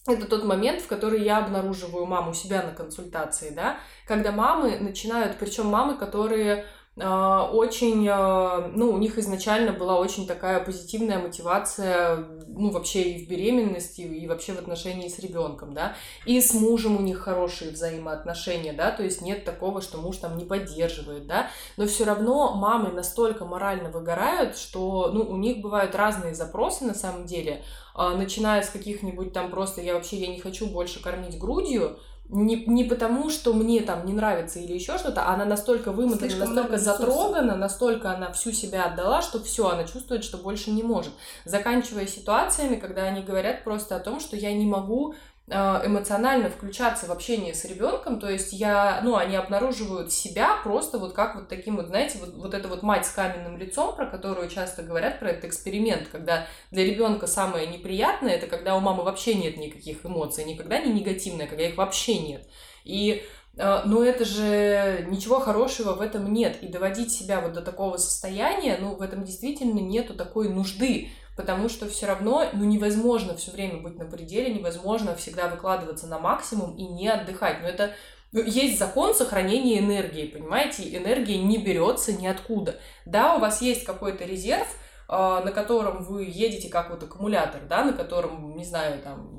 это 0.07 0.25
тот 0.25 0.43
момент, 0.43 0.81
в 0.81 0.87
который 0.87 1.23
я 1.23 1.37
обнаруживаю 1.37 2.07
маму 2.07 2.33
себя 2.33 2.63
на 2.63 2.71
консультации, 2.71 3.51
да, 3.51 3.77
когда 4.07 4.31
мамы 4.31 4.79
начинают, 4.79 5.37
причем 5.37 5.67
мамы, 5.67 5.97
которые 5.97 6.65
очень, 7.01 8.07
а, 8.09 8.69
ну, 8.73 8.91
у 8.91 8.97
них 8.97 9.17
изначально 9.17 9.71
была 9.71 9.97
очень 9.97 10.27
такая 10.27 10.59
позитивная 10.59 11.19
мотивация, 11.19 12.25
ну, 12.47 12.71
вообще 12.71 13.03
и 13.03 13.25
в 13.25 13.29
беременности, 13.29 14.01
и 14.01 14.27
вообще 14.27 14.53
в 14.53 14.59
отношении 14.59 15.07
с 15.07 15.19
ребенком, 15.19 15.73
да, 15.73 15.95
и 16.25 16.41
с 16.41 16.53
мужем 16.53 16.97
у 16.97 17.01
них 17.01 17.19
хорошие 17.19 17.71
взаимоотношения, 17.71 18.73
да, 18.73 18.91
то 18.91 19.03
есть 19.03 19.21
нет 19.21 19.45
такого, 19.45 19.81
что 19.81 19.97
муж 19.97 20.17
там 20.17 20.37
не 20.37 20.45
поддерживает, 20.45 21.25
да, 21.25 21.49
но 21.77 21.87
все 21.87 22.03
равно 22.03 22.55
мамы 22.55 22.91
настолько 22.91 23.45
морально 23.45 23.89
выгорают, 23.89 24.57
что, 24.57 25.11
ну, 25.13 25.23
у 25.23 25.37
них 25.37 25.59
бывают 25.59 25.95
разные 25.95 26.35
запросы 26.35 26.83
на 26.83 26.93
самом 26.93 27.25
деле, 27.25 27.63
а, 27.88 27.88
начиная 27.95 28.61
с 28.61 28.69
каких-нибудь 28.69 29.33
там 29.33 29.49
просто, 29.49 29.81
я 29.81 29.93
вообще, 29.93 30.17
я 30.17 30.27
не 30.27 30.39
хочу 30.39 30.67
больше 30.67 31.01
кормить 31.01 31.37
грудью, 31.37 31.99
не, 32.29 32.63
не 32.67 32.83
потому, 32.83 33.29
что 33.31 33.53
мне 33.53 33.81
там 33.81 34.05
не 34.05 34.13
нравится 34.13 34.59
или 34.59 34.73
еще 34.73 34.99
что-то, 34.99 35.27
она 35.27 35.45
настолько 35.45 35.91
вымотана, 35.91 36.29
Слишком 36.29 36.53
настолько 36.53 36.77
затрогана, 36.77 37.55
настолько 37.55 38.11
она 38.11 38.31
всю 38.31 38.51
себя 38.51 38.85
отдала, 38.85 39.23
что 39.23 39.41
все, 39.43 39.67
она 39.67 39.85
чувствует, 39.85 40.23
что 40.23 40.37
больше 40.37 40.69
не 40.69 40.83
может. 40.83 41.11
Заканчивая 41.45 42.05
ситуациями, 42.05 42.75
когда 42.75 43.03
они 43.03 43.21
говорят 43.21 43.63
просто 43.63 43.95
о 43.95 43.99
том, 43.99 44.19
что 44.19 44.35
я 44.35 44.53
не 44.53 44.67
могу 44.67 45.15
эмоционально 45.49 46.49
включаться 46.49 47.07
в 47.07 47.11
общение 47.11 47.53
с 47.53 47.65
ребенком, 47.65 48.19
то 48.19 48.29
есть 48.29 48.53
я, 48.53 49.01
ну, 49.03 49.15
они 49.15 49.35
обнаруживают 49.35 50.11
себя 50.11 50.57
просто 50.63 50.99
вот 50.99 51.13
как 51.13 51.35
вот 51.35 51.47
таким 51.47 51.77
вот, 51.77 51.87
знаете, 51.87 52.19
вот, 52.19 52.35
вот 52.35 52.53
эта 52.53 52.67
вот 52.67 52.83
мать 52.83 53.05
с 53.05 53.09
каменным 53.09 53.57
лицом, 53.57 53.95
про 53.95 54.05
которую 54.05 54.47
часто 54.49 54.83
говорят, 54.83 55.19
про 55.19 55.31
этот 55.31 55.45
эксперимент, 55.45 56.07
когда 56.07 56.45
для 56.71 56.85
ребенка 56.85 57.25
самое 57.27 57.67
неприятное, 57.67 58.35
это 58.35 58.47
когда 58.47 58.75
у 58.75 58.79
мамы 58.79 59.03
вообще 59.03 59.33
нет 59.33 59.57
никаких 59.57 60.05
эмоций, 60.05 60.43
никогда 60.45 60.79
не 60.79 60.93
негативные, 60.93 61.47
а 61.47 61.49
когда 61.49 61.63
их 61.63 61.77
вообще 61.77 62.19
нет. 62.19 62.47
И 62.83 63.23
э, 63.57 63.81
но 63.85 64.03
это 64.03 64.25
же 64.25 65.05
ничего 65.09 65.39
хорошего 65.39 65.93
в 65.93 66.01
этом 66.01 66.31
нет. 66.31 66.61
И 66.61 66.67
доводить 66.67 67.11
себя 67.11 67.41
вот 67.41 67.53
до 67.53 67.61
такого 67.61 67.97
состояния, 67.97 68.77
ну, 68.79 68.95
в 68.95 69.01
этом 69.01 69.23
действительно 69.23 69.79
нету 69.79 70.13
такой 70.13 70.49
нужды 70.49 71.09
потому 71.39 71.69
что 71.69 71.87
все 71.87 72.05
равно 72.05 72.49
ну, 72.51 72.65
невозможно 72.65 73.33
все 73.37 73.51
время 73.51 73.77
быть 73.77 73.97
на 73.97 74.03
пределе, 74.03 74.53
невозможно 74.53 75.15
всегда 75.15 75.47
выкладываться 75.47 76.05
на 76.05 76.19
максимум 76.19 76.75
и 76.75 76.83
не 76.85 77.07
отдыхать. 77.07 77.61
Но 77.61 77.69
это 77.69 77.91
ну, 78.33 78.41
есть 78.43 78.77
закон 78.77 79.15
сохранения 79.15 79.79
энергии, 79.79 80.25
понимаете? 80.25 80.93
Энергия 80.97 81.37
не 81.37 81.57
берется 81.57 82.11
ниоткуда. 82.11 82.75
Да, 83.05 83.37
у 83.37 83.39
вас 83.39 83.61
есть 83.61 83.85
какой-то 83.85 84.25
резерв, 84.25 84.67
э, 85.07 85.13
на 85.13 85.51
котором 85.53 86.03
вы 86.03 86.25
едете 86.25 86.67
как 86.67 86.89
вот 86.89 87.03
аккумулятор, 87.03 87.61
да, 87.69 87.85
на 87.85 87.93
котором, 87.93 88.57
не 88.57 88.65
знаю, 88.65 89.01
там, 89.01 89.38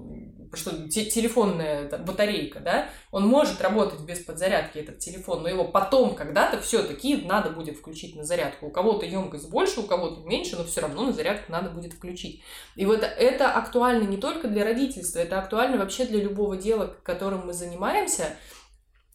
что 0.57 0.89
те- 0.89 1.05
телефонная 1.05 1.89
там, 1.89 2.05
батарейка, 2.05 2.61
да, 2.61 2.89
он 3.11 3.27
может 3.27 3.61
работать 3.61 4.01
без 4.01 4.19
подзарядки, 4.21 4.79
этот 4.79 4.99
телефон, 4.99 5.43
но 5.43 5.49
его 5.49 5.65
потом 5.65 6.15
когда-то 6.15 6.61
все-таки 6.61 7.17
надо 7.17 7.51
будет 7.51 7.77
включить 7.77 8.17
на 8.17 8.25
зарядку. 8.25 8.67
У 8.67 8.71
кого-то 8.71 9.07
емкость 9.07 9.49
больше, 9.51 9.81
у 9.81 9.85
кого-то 9.85 10.27
меньше, 10.27 10.57
но 10.57 10.65
все 10.65 10.81
равно 10.81 11.07
на 11.07 11.13
зарядку 11.13 11.51
надо 11.53 11.71
будет 11.71 11.93
включить. 11.93 12.43
И 12.77 12.87
вот 12.87 13.03
это 13.03 13.53
актуально 13.53 14.05
не 14.05 14.17
только 14.17 14.49
для 14.49 14.65
родительства, 14.65 15.19
это 15.19 15.39
актуально 15.39 15.79
вообще 15.79 16.05
для 16.05 16.21
любого 16.21 16.57
дела, 16.57 16.97
которым 17.03 17.47
мы 17.47 17.53
занимаемся. 17.53 18.37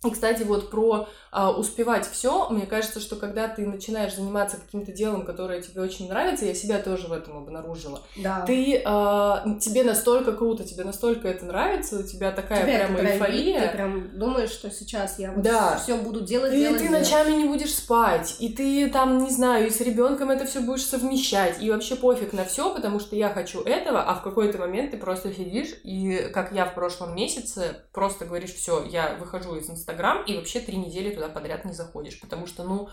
И, 0.05 0.11
кстати, 0.11 0.43
вот 0.43 0.69
про 0.69 1.07
а, 1.31 1.51
успевать 1.51 2.09
все, 2.09 2.49
мне 2.49 2.65
кажется, 2.65 2.99
что 2.99 3.15
когда 3.17 3.47
ты 3.47 3.65
начинаешь 3.65 4.15
заниматься 4.15 4.57
каким-то 4.57 4.91
делом, 4.91 5.25
которое 5.25 5.61
тебе 5.61 5.81
очень 5.81 6.07
нравится, 6.07 6.45
я 6.45 6.53
себя 6.53 6.79
тоже 6.79 7.07
в 7.07 7.11
этом 7.11 7.37
обнаружила. 7.37 8.01
Да. 8.15 8.43
Ты 8.47 8.81
а, 8.85 9.43
тебе 9.59 9.83
настолько 9.83 10.31
круто, 10.31 10.63
тебе 10.63 10.83
настолько 10.83 11.27
это 11.27 11.45
нравится, 11.45 11.99
у 11.99 12.03
тебя 12.03 12.31
такая 12.31 12.63
прямо 12.63 12.97
драйвит, 12.97 13.21
эйфория. 13.21 13.61
Ты 13.67 13.75
прям 13.75 14.17
думаешь, 14.17 14.51
что 14.51 14.71
сейчас 14.71 15.19
я 15.19 15.31
вот 15.31 15.43
Да. 15.43 15.77
все 15.77 15.95
буду 15.97 16.21
делать, 16.21 16.53
И 16.53 16.57
делать, 16.57 16.77
ты 16.77 16.87
делать. 16.87 17.01
ночами 17.01 17.35
не 17.35 17.45
будешь 17.45 17.73
спать, 17.75 18.37
и 18.39 18.49
ты 18.49 18.89
там, 18.89 19.23
не 19.23 19.29
знаю, 19.31 19.67
и 19.67 19.69
с 19.69 19.81
ребенком 19.81 20.29
это 20.31 20.45
все 20.45 20.61
будешь 20.61 20.85
совмещать, 20.85 21.61
и 21.61 21.69
вообще 21.69 21.95
пофиг 21.95 22.31
на 22.33 22.45
все, 22.45 22.73
потому 22.73 22.99
что 22.99 23.15
я 23.15 23.29
хочу 23.29 23.61
этого, 23.61 24.01
а 24.01 24.15
в 24.15 24.21
какой-то 24.23 24.57
момент 24.57 24.91
ты 24.91 24.97
просто 24.97 25.33
сидишь, 25.33 25.69
и 25.83 26.29
как 26.33 26.51
я 26.53 26.65
в 26.65 26.73
прошлом 26.75 27.15
месяце, 27.15 27.81
просто 27.91 28.25
говоришь, 28.25 28.53
все, 28.53 28.83
я 28.85 29.15
выхожу 29.19 29.55
из 29.55 29.69
Инстаграм, 29.95 30.23
и 30.25 30.35
вообще 30.35 30.59
три 30.59 30.77
недели 30.77 31.13
туда 31.13 31.29
подряд 31.29 31.65
не 31.65 31.73
заходишь, 31.73 32.19
потому 32.19 32.47
что, 32.47 32.63
ну, 32.63 32.89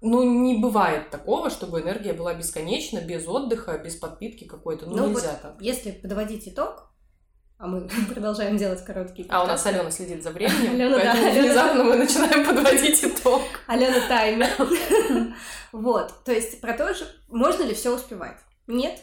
ну, 0.00 0.22
не 0.22 0.56
бывает 0.58 1.10
такого, 1.10 1.50
чтобы 1.50 1.80
энергия 1.80 2.14
была 2.14 2.32
бесконечна, 2.34 3.00
без 3.00 3.28
отдыха, 3.28 3.76
без 3.78 3.96
подпитки 3.96 4.44
какой-то. 4.44 4.86
Ну, 4.86 4.96
Ну, 4.96 5.08
нельзя 5.10 5.32
вот 5.32 5.42
так. 5.42 5.56
Если 5.60 5.90
подводить 5.92 6.48
итог, 6.48 6.90
а 7.58 7.66
мы 7.66 7.86
продолжаем 8.08 8.56
делать 8.56 8.82
короткие 8.82 9.28
А 9.30 9.44
у 9.44 9.46
нас. 9.46 9.66
Алена 9.66 9.90
следит 9.90 10.22
за 10.22 10.30
временем, 10.32 10.72
Алена, 10.72 10.96
да, 10.96 11.12
поэтому 11.12 11.26
Алена. 11.28 11.42
внезапно 11.42 11.84
мы 11.84 11.96
начинаем 11.96 12.46
подводить 12.46 13.04
итог. 13.04 13.42
Алена 13.66 14.08
таймер. 14.08 14.48
Вот, 15.72 16.24
то 16.24 16.32
есть 16.32 16.60
про 16.62 16.72
то 16.72 16.94
же, 16.94 17.06
можно 17.28 17.62
ли 17.62 17.74
все 17.74 17.94
успевать? 17.94 18.38
Нет, 18.66 18.98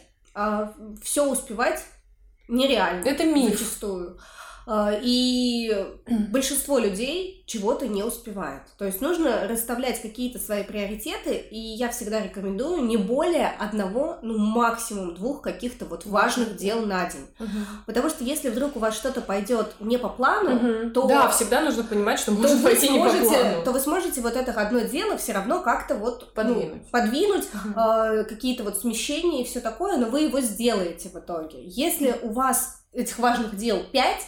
все 1.02 1.30
успевать 1.30 1.84
нереально. 2.48 3.06
Это 3.06 3.24
миф. 3.24 3.52
Зачастую. 3.52 4.18
А, 4.70 4.92
И 5.02 5.74
большинство 6.30 6.78
людей 6.78 7.42
чего-то 7.46 7.88
не 7.88 8.02
успевает. 8.02 8.60
То 8.76 8.84
есть 8.84 9.00
нужно 9.00 9.48
расставлять 9.48 10.02
какие-то 10.02 10.38
свои 10.38 10.62
приоритеты, 10.62 11.32
и 11.34 11.58
я 11.58 11.88
всегда 11.88 12.20
рекомендую 12.20 12.82
не 12.84 12.98
более 12.98 13.48
одного, 13.48 14.18
ну 14.20 14.36
максимум 14.36 15.14
двух 15.14 15.40
каких-то 15.40 15.86
вот 15.86 16.04
важных 16.04 16.56
дел 16.56 16.84
на 16.84 17.08
день. 17.08 17.26
Потому 17.86 18.10
что 18.10 18.22
если 18.24 18.50
вдруг 18.50 18.76
у 18.76 18.78
вас 18.78 18.94
что-то 18.94 19.22
пойдет 19.22 19.68
не 19.80 19.96
по 19.98 20.10
плану, 20.10 20.50
Мгм. 20.56 20.90
то- 20.92 21.06
Да, 21.08 21.28
всегда 21.30 21.62
нужно 21.62 21.84
понимать, 21.84 22.18
что 22.20 22.32
то 22.32 22.38
может 22.42 22.62
пойти 22.62 22.90
не 22.90 22.98
по 22.98 23.08
плану. 23.08 23.64
то 23.64 23.72
вы 23.72 23.80
сможете 23.80 24.20
вот 24.20 24.36
это 24.36 24.52
одно 24.52 24.80
дело 24.80 25.16
все 25.16 25.32
равно 25.32 25.62
как-то 25.62 25.94
вот 25.94 26.20
ну, 26.20 26.26
Подвинуть. 26.34 26.90
подвинуть 26.90 27.44
Мгм. 27.54 27.74
э, 27.78 28.24
какие-то 28.24 28.64
вот 28.64 28.76
смещения 28.76 29.40
и 29.40 29.44
все 29.46 29.60
такое, 29.60 29.96
но 29.96 30.08
вы 30.08 30.20
его 30.20 30.40
сделаете 30.40 31.08
в 31.08 31.14
итоге. 31.18 31.60
Если 31.64 32.14
у 32.22 32.32
вас 32.32 32.82
этих 32.92 33.18
важных 33.18 33.56
дел 33.56 33.82
5 33.90 34.20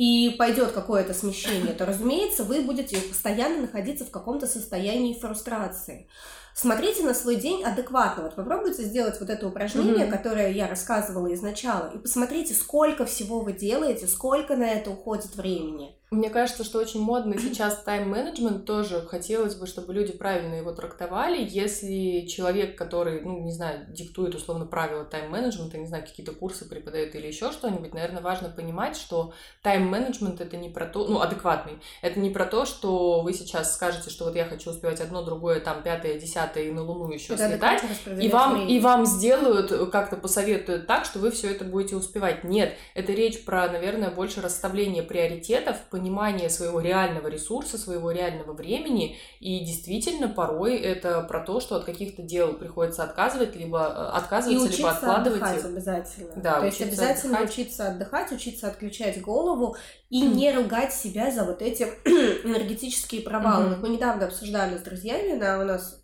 и 0.00 0.30
пойдет 0.30 0.72
какое-то 0.72 1.12
смещение, 1.12 1.74
то, 1.74 1.84
разумеется, 1.84 2.42
вы 2.42 2.62
будете 2.62 2.96
постоянно 2.96 3.60
находиться 3.60 4.06
в 4.06 4.10
каком-то 4.10 4.46
состоянии 4.46 5.12
фрустрации. 5.12 6.08
Смотрите 6.54 7.02
на 7.02 7.12
свой 7.12 7.36
день 7.36 7.62
адекватно. 7.62 8.22
Вот 8.22 8.34
попробуйте 8.34 8.82
сделать 8.84 9.20
вот 9.20 9.28
это 9.28 9.46
упражнение, 9.46 10.06
Мгм. 10.06 10.10
которое 10.10 10.52
я 10.52 10.68
рассказывала 10.68 11.30
изначала, 11.34 11.90
и 11.94 11.98
посмотрите, 11.98 12.54
сколько 12.54 13.04
всего 13.04 13.40
вы 13.40 13.52
делаете, 13.52 14.06
сколько 14.06 14.56
на 14.56 14.70
это 14.70 14.88
уходит 14.88 15.36
времени. 15.36 15.94
Мне 16.10 16.28
кажется, 16.28 16.64
что 16.64 16.80
очень 16.80 17.00
модно 17.00 17.38
сейчас 17.38 17.84
тайм-менеджмент 17.84 18.64
тоже. 18.64 19.06
Хотелось 19.06 19.54
бы, 19.54 19.68
чтобы 19.68 19.94
люди 19.94 20.10
правильно 20.10 20.56
его 20.56 20.72
трактовали. 20.72 21.46
Если 21.48 22.26
человек, 22.26 22.76
который, 22.76 23.20
ну, 23.20 23.44
не 23.44 23.52
знаю, 23.52 23.86
диктует 23.90 24.34
условно 24.34 24.66
правила 24.66 25.04
тайм-менеджмента, 25.04 25.78
не 25.78 25.86
знаю, 25.86 26.02
какие-то 26.04 26.32
курсы 26.32 26.68
преподает 26.68 27.14
или 27.14 27.28
еще 27.28 27.52
что-нибудь, 27.52 27.94
наверное, 27.94 28.22
важно 28.22 28.48
понимать, 28.48 28.96
что 28.96 29.32
тайм-менеджмент 29.62 30.40
это 30.40 30.56
не 30.56 30.68
про 30.68 30.86
то, 30.86 31.06
ну, 31.06 31.20
адекватный. 31.20 31.78
Это 32.02 32.18
не 32.18 32.30
про 32.30 32.44
то, 32.44 32.66
что 32.66 33.20
вы 33.20 33.32
сейчас 33.32 33.72
скажете, 33.72 34.10
что 34.10 34.24
вот 34.24 34.34
я 34.34 34.46
хочу 34.46 34.70
успевать 34.70 35.00
одно, 35.00 35.22
другое, 35.22 35.60
там, 35.60 35.80
пятое, 35.84 36.18
десятое 36.18 36.64
и 36.64 36.72
на 36.72 36.82
Луну 36.82 37.12
еще 37.12 37.34
Это 37.34 37.50
слетать. 37.50 37.84
И 38.20 38.28
вам, 38.28 38.66
и 38.66 38.80
вам 38.80 39.06
сделают, 39.06 39.90
как-то 39.92 40.16
посоветуют 40.16 40.88
так, 40.88 41.04
что 41.04 41.20
вы 41.20 41.30
все 41.30 41.52
это 41.52 41.64
будете 41.64 41.94
успевать. 41.94 42.42
Нет, 42.42 42.74
это 42.96 43.12
речь 43.12 43.44
про, 43.44 43.68
наверное, 43.68 44.10
больше 44.10 44.40
расставление 44.40 45.04
приоритетов, 45.04 45.76
понимание 45.88 45.99
своего 46.48 46.80
реального 46.80 47.28
ресурса, 47.28 47.78
своего 47.78 48.10
реального 48.10 48.52
времени. 48.52 49.18
И 49.40 49.60
действительно, 49.64 50.28
порой 50.28 50.76
это 50.76 51.20
про 51.22 51.40
то, 51.44 51.60
что 51.60 51.76
от 51.76 51.84
каких-то 51.84 52.22
дел 52.22 52.54
приходится 52.54 53.02
отказывать, 53.04 53.56
либо 53.56 53.78
э, 53.78 54.14
И 54.14 54.18
отказываться, 54.18 54.52
либо 54.64 54.68
учиться 54.68 54.90
откладывать 54.90 55.42
отдыхать 55.42 55.64
обязательно. 55.64 56.32
Да, 56.36 56.60
То 56.60 56.66
есть 56.66 56.80
обязательно 56.82 57.38
отдыхать. 57.38 57.50
учиться 57.58 57.88
отдыхать, 57.88 58.32
учиться 58.32 58.68
отключать 58.68 59.20
голову 59.20 59.76
и 60.08 60.22
Мгм. 60.22 60.36
не 60.36 60.52
ругать 60.52 60.92
себя 60.92 61.30
за 61.30 61.44
вот 61.44 61.62
эти 61.62 61.82
энергетические 62.44 63.22
провалы. 63.22 63.68
Вот 63.70 63.78
мы 63.80 63.88
недавно 63.88 64.26
обсуждали 64.26 64.78
с 64.78 64.82
друзьями, 64.82 65.38
да, 65.38 65.58
у 65.58 65.64
нас 65.64 66.02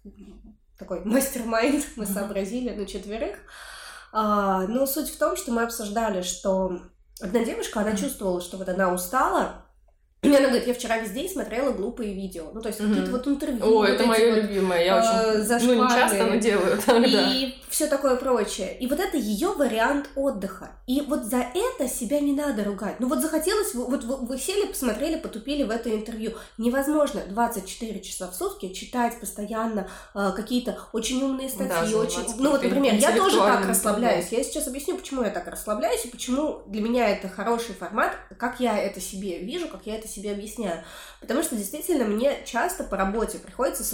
такой 0.78 1.00
мастер-майнд, 1.04 1.84
мы 1.96 2.04
Мгм. 2.04 2.12
сообразили 2.14 2.70
на 2.70 2.86
четверых. 2.86 3.36
А, 4.12 4.66
но 4.66 4.86
суть 4.86 5.10
в 5.10 5.18
том, 5.18 5.36
что 5.36 5.52
мы 5.52 5.62
обсуждали, 5.62 6.22
что 6.22 6.80
одна 7.20 7.44
девушка, 7.44 7.80
она 7.80 7.96
чувствовала, 7.96 8.40
что 8.40 8.56
вот 8.56 8.68
она 8.68 8.92
устала, 8.92 9.65
и 10.32 10.36
она 10.36 10.48
говорит, 10.48 10.66
я 10.66 10.74
вчера 10.74 10.98
весь 10.98 11.10
день 11.10 11.28
смотрела 11.28 11.72
глупые 11.72 12.14
видео. 12.14 12.50
Ну, 12.52 12.60
то 12.60 12.68
есть 12.68 12.80
Мгм. 12.80 12.90
какие-то 12.90 13.10
вот 13.12 13.28
интервью. 13.28 13.64
О, 13.64 13.70
вот 13.78 13.88
это 13.88 14.04
мое 14.04 14.34
вот 14.34 14.42
любимое. 14.42 14.84
Я 14.84 14.96
э, 14.98 15.40
очень. 15.42 15.66
Ну, 15.66 15.84
не 15.84 15.90
часто, 15.90 16.26
но 16.26 16.36
делаю 16.36 16.78
так, 16.84 17.02
да. 17.02 17.32
и 17.32 17.54
все 17.68 17.86
такое 17.88 18.16
прочее. 18.16 18.76
И 18.78 18.86
вот 18.86 19.00
это 19.00 19.16
ее 19.16 19.48
вариант 19.48 20.08
отдыха. 20.16 20.70
И 20.86 21.02
вот 21.02 21.24
за 21.24 21.44
это 21.54 21.88
себя 21.88 22.20
не 22.20 22.32
надо 22.32 22.64
ругать. 22.64 23.00
Ну 23.00 23.08
вот 23.08 23.20
захотелось, 23.20 23.74
вот 23.74 24.04
вы, 24.04 24.16
вы 24.16 24.38
сели, 24.38 24.66
посмотрели, 24.66 25.16
потупили 25.16 25.62
в 25.62 25.70
это 25.70 25.94
интервью. 25.94 26.32
Невозможно 26.56 27.20
24 27.28 28.00
часа 28.00 28.30
в 28.30 28.34
сутки 28.34 28.72
читать 28.72 29.20
постоянно 29.20 29.88
э, 30.14 30.32
какие-то 30.34 30.78
очень 30.92 31.22
умные 31.22 31.48
статьи. 31.48 31.92
Да, 31.92 31.98
очень... 31.98 32.24
Ну 32.38 32.50
вот, 32.50 32.62
например, 32.62 32.94
я 32.94 33.14
тоже 33.16 33.38
так 33.38 33.68
расслабляюсь. 33.68 34.28
Я 34.30 34.42
сейчас 34.42 34.66
объясню, 34.68 34.96
почему 34.96 35.22
я 35.22 35.30
так 35.30 35.46
расслабляюсь 35.46 36.04
и 36.04 36.08
почему 36.08 36.62
для 36.66 36.80
меня 36.80 37.08
это 37.10 37.28
хороший 37.28 37.74
формат, 37.74 38.12
как 38.38 38.58
я 38.60 38.78
это 38.78 39.00
себе 39.00 39.38
вижу, 39.38 39.68
как 39.68 39.86
я 39.86 39.96
это 39.96 40.08
себе 40.08 40.15
объясняю? 40.24 40.84
Потому 41.20 41.42
что 41.42 41.56
действительно 41.56 42.04
мне 42.04 42.36
часто 42.44 42.84
по 42.84 42.96
работе 42.96 43.38
приходится 43.38 43.84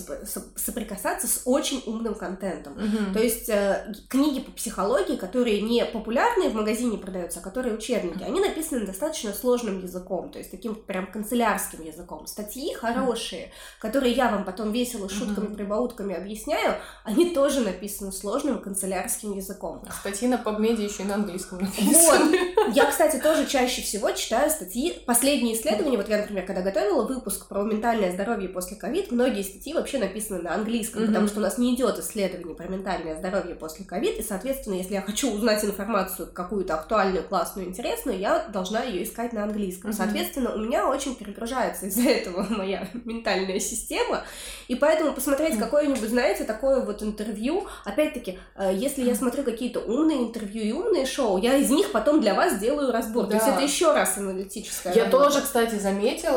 соприкасаться 0.56 1.26
с 1.26 1.42
очень 1.44 1.82
умным 1.86 2.14
контентом. 2.14 2.74
Мгм. 2.74 3.12
То 3.12 3.20
есть 3.20 3.48
э, 3.48 3.92
книги 4.08 4.40
по 4.40 4.50
психологии, 4.52 5.16
которые 5.16 5.60
не 5.62 5.84
популярные 5.84 6.50
в 6.50 6.54
магазине 6.54 6.98
продаются, 6.98 7.40
а 7.40 7.42
которые 7.42 7.74
учебники, 7.74 8.22
они 8.22 8.40
написаны 8.40 8.86
достаточно 8.86 9.32
сложным 9.32 9.80
языком, 9.80 10.30
то 10.30 10.38
есть 10.38 10.50
таким 10.50 10.74
прям 10.74 11.06
канцелярским 11.10 11.84
языком. 11.84 12.26
Статьи 12.26 12.74
хорошие, 12.74 13.52
которые 13.78 14.12
я 14.12 14.28
вам 14.28 14.44
потом 14.44 14.72
весело 14.72 15.08
шутками, 15.08 15.54
прибаутками 15.54 16.14
объясняю, 16.14 16.76
они 17.04 17.34
тоже 17.34 17.60
написаны 17.60 18.12
сложным 18.12 18.60
канцелярским 18.60 19.32
языком. 19.32 19.82
Статьи 20.00 20.28
на 20.28 20.36
PubMed 20.36 20.80
еще 20.82 21.02
и 21.02 21.06
на 21.06 21.14
английском 21.14 21.58
Вот. 21.58 21.68
написаны. 21.68 22.38
Я, 22.72 22.86
кстати, 22.86 23.16
тоже 23.16 23.46
чаще 23.46 23.82
всего 23.82 24.10
читаю 24.12 24.50
статьи. 24.50 25.02
Последние 25.06 25.54
исследования, 25.54 25.98
вот 26.02 26.10
я, 26.10 26.18
например, 26.18 26.44
когда 26.44 26.62
готовила 26.62 27.02
выпуск 27.06 27.46
про 27.48 27.62
ментальное 27.62 28.12
здоровье 28.12 28.48
после 28.48 28.76
ковид, 28.76 29.10
многие 29.12 29.42
статьи 29.42 29.72
вообще 29.72 29.98
написаны 29.98 30.42
на 30.42 30.54
английском, 30.54 31.02
Мгм. 31.02 31.08
потому 31.12 31.28
что 31.28 31.38
у 31.38 31.42
нас 31.42 31.58
не 31.58 31.74
идет 31.74 31.98
исследование 31.98 32.54
про 32.54 32.66
ментальное 32.66 33.16
здоровье 33.16 33.54
после 33.54 33.84
ковид, 33.84 34.18
и, 34.18 34.22
соответственно, 34.22 34.74
если 34.74 34.94
я 34.94 35.02
хочу 35.02 35.32
узнать 35.32 35.64
информацию 35.64 36.28
какую-то 36.32 36.74
актуальную, 36.74 37.22
классную, 37.24 37.68
интересную, 37.68 38.18
я 38.18 38.46
должна 38.52 38.82
ее 38.82 39.04
искать 39.04 39.32
на 39.32 39.44
английском. 39.44 39.90
Мгм. 39.90 39.96
Соответственно, 39.98 40.54
у 40.54 40.58
меня 40.58 40.88
очень 40.88 41.14
перегружается 41.14 41.86
из-за 41.86 42.02
этого 42.08 42.42
моя 42.50 42.88
ментальная 43.04 43.60
система, 43.60 44.24
и 44.68 44.74
поэтому 44.74 45.12
посмотреть 45.12 45.58
какое-нибудь, 45.58 46.08
знаете, 46.08 46.44
такое 46.44 46.84
вот 46.84 47.02
интервью, 47.02 47.66
опять-таки, 47.84 48.38
э, 48.56 48.72
если 48.74 49.04
я 49.04 49.14
смотрю 49.14 49.44
какие-то 49.44 49.80
умные 49.80 50.18
интервью 50.18 50.62
и 50.64 50.72
умные 50.72 51.06
шоу, 51.06 51.38
я 51.38 51.56
из 51.56 51.70
них 51.70 51.92
потом 51.92 52.20
для 52.20 52.34
вас 52.34 52.58
делаю 52.58 52.92
разбор. 52.92 53.26
То 53.26 53.34
есть 53.34 53.46
Да. 53.46 53.52
это 53.54 53.62
еще 53.62 53.92
раз 53.92 54.18
аналитическая 54.18 54.92
Я 54.94 55.04
работа. 55.04 55.24
тоже, 55.24 55.42
кстати, 55.42 55.76
заметила, 55.76 55.91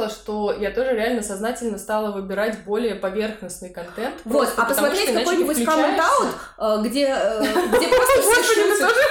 что 0.10 0.52
я 0.52 0.72
тоже 0.72 0.92
реально 0.94 1.22
сознательно 1.22 1.78
стала 1.78 2.12
выбирать 2.12 2.64
более 2.66 2.96
поверхностный 2.96 3.70
контент. 3.70 4.16
Вот, 4.26 4.40
просто 4.44 4.62
а 4.62 4.66
посмотреть 4.66 5.14
какой-нибудь 5.14 5.58
ты 5.58 5.66
коммент 5.66 6.00
включаешься. 6.00 6.40
аут, 6.58 6.82
где, 6.86 7.06
э, 7.08 7.40
где 7.78 7.88
просто 7.88 8.22
все 8.22 8.36
Господи, 8.36 8.62
ты 8.62 8.78
шутят. 8.78 8.80
тоже 8.80 9.02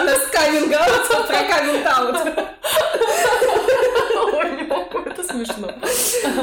У 0.00 0.04
нас 0.04 0.18
каминг 0.32 0.74
аут 0.74 1.26
про 1.26 1.42
каминг 1.48 1.86
аут. 1.86 2.16
Ой, 4.34 4.50
не 4.56 4.62
могу, 4.64 4.98
это 5.00 5.22
смешно. 5.44 5.72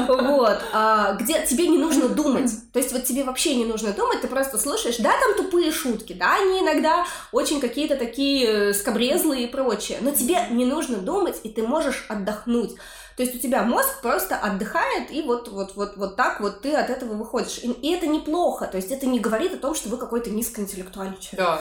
Вот, 0.06 0.58
а, 0.72 1.14
где 1.14 1.44
тебе 1.46 1.68
не 1.68 1.78
нужно 1.78 2.08
думать. 2.08 2.50
То 2.72 2.78
есть 2.78 2.92
вот 2.92 3.04
тебе 3.04 3.24
вообще 3.24 3.54
не 3.54 3.64
нужно 3.64 3.92
думать, 3.92 4.20
ты 4.20 4.28
просто 4.28 4.58
слушаешь, 4.58 4.96
да, 4.98 5.12
там 5.20 5.34
тупые 5.36 5.72
шутки, 5.72 6.12
да, 6.12 6.36
они 6.36 6.60
иногда 6.60 7.06
очень 7.32 7.60
какие-то 7.60 7.96
такие 7.96 8.46
э, 8.46 8.74
скобрезлые 8.74 9.44
и 9.44 9.46
прочее, 9.46 9.98
но 10.00 10.10
тебе 10.10 10.46
не 10.50 10.64
нужно 10.64 10.98
думать, 10.98 11.40
и 11.42 11.48
ты 11.48 11.62
можешь 11.62 12.06
отдохнуть. 12.08 12.74
То 13.16 13.22
есть 13.22 13.34
у 13.36 13.38
тебя 13.38 13.62
мозг 13.62 14.02
просто 14.02 14.36
отдыхает, 14.36 15.10
и 15.10 15.22
вот, 15.22 15.48
вот, 15.48 15.76
вот, 15.76 15.96
вот 15.96 16.16
так 16.16 16.40
вот 16.40 16.62
ты 16.62 16.74
от 16.74 16.90
этого 16.90 17.14
выходишь. 17.14 17.58
И, 17.62 17.70
и 17.70 17.92
это 17.92 18.06
неплохо, 18.06 18.66
то 18.66 18.76
есть 18.76 18.90
это 18.90 19.06
не 19.06 19.20
говорит 19.20 19.54
о 19.54 19.58
том, 19.58 19.74
что 19.74 19.88
вы 19.88 19.98
какой-то 19.98 20.30
низкоинтеллектуальный 20.30 21.18
человек. 21.18 21.38
Да. 21.38 21.60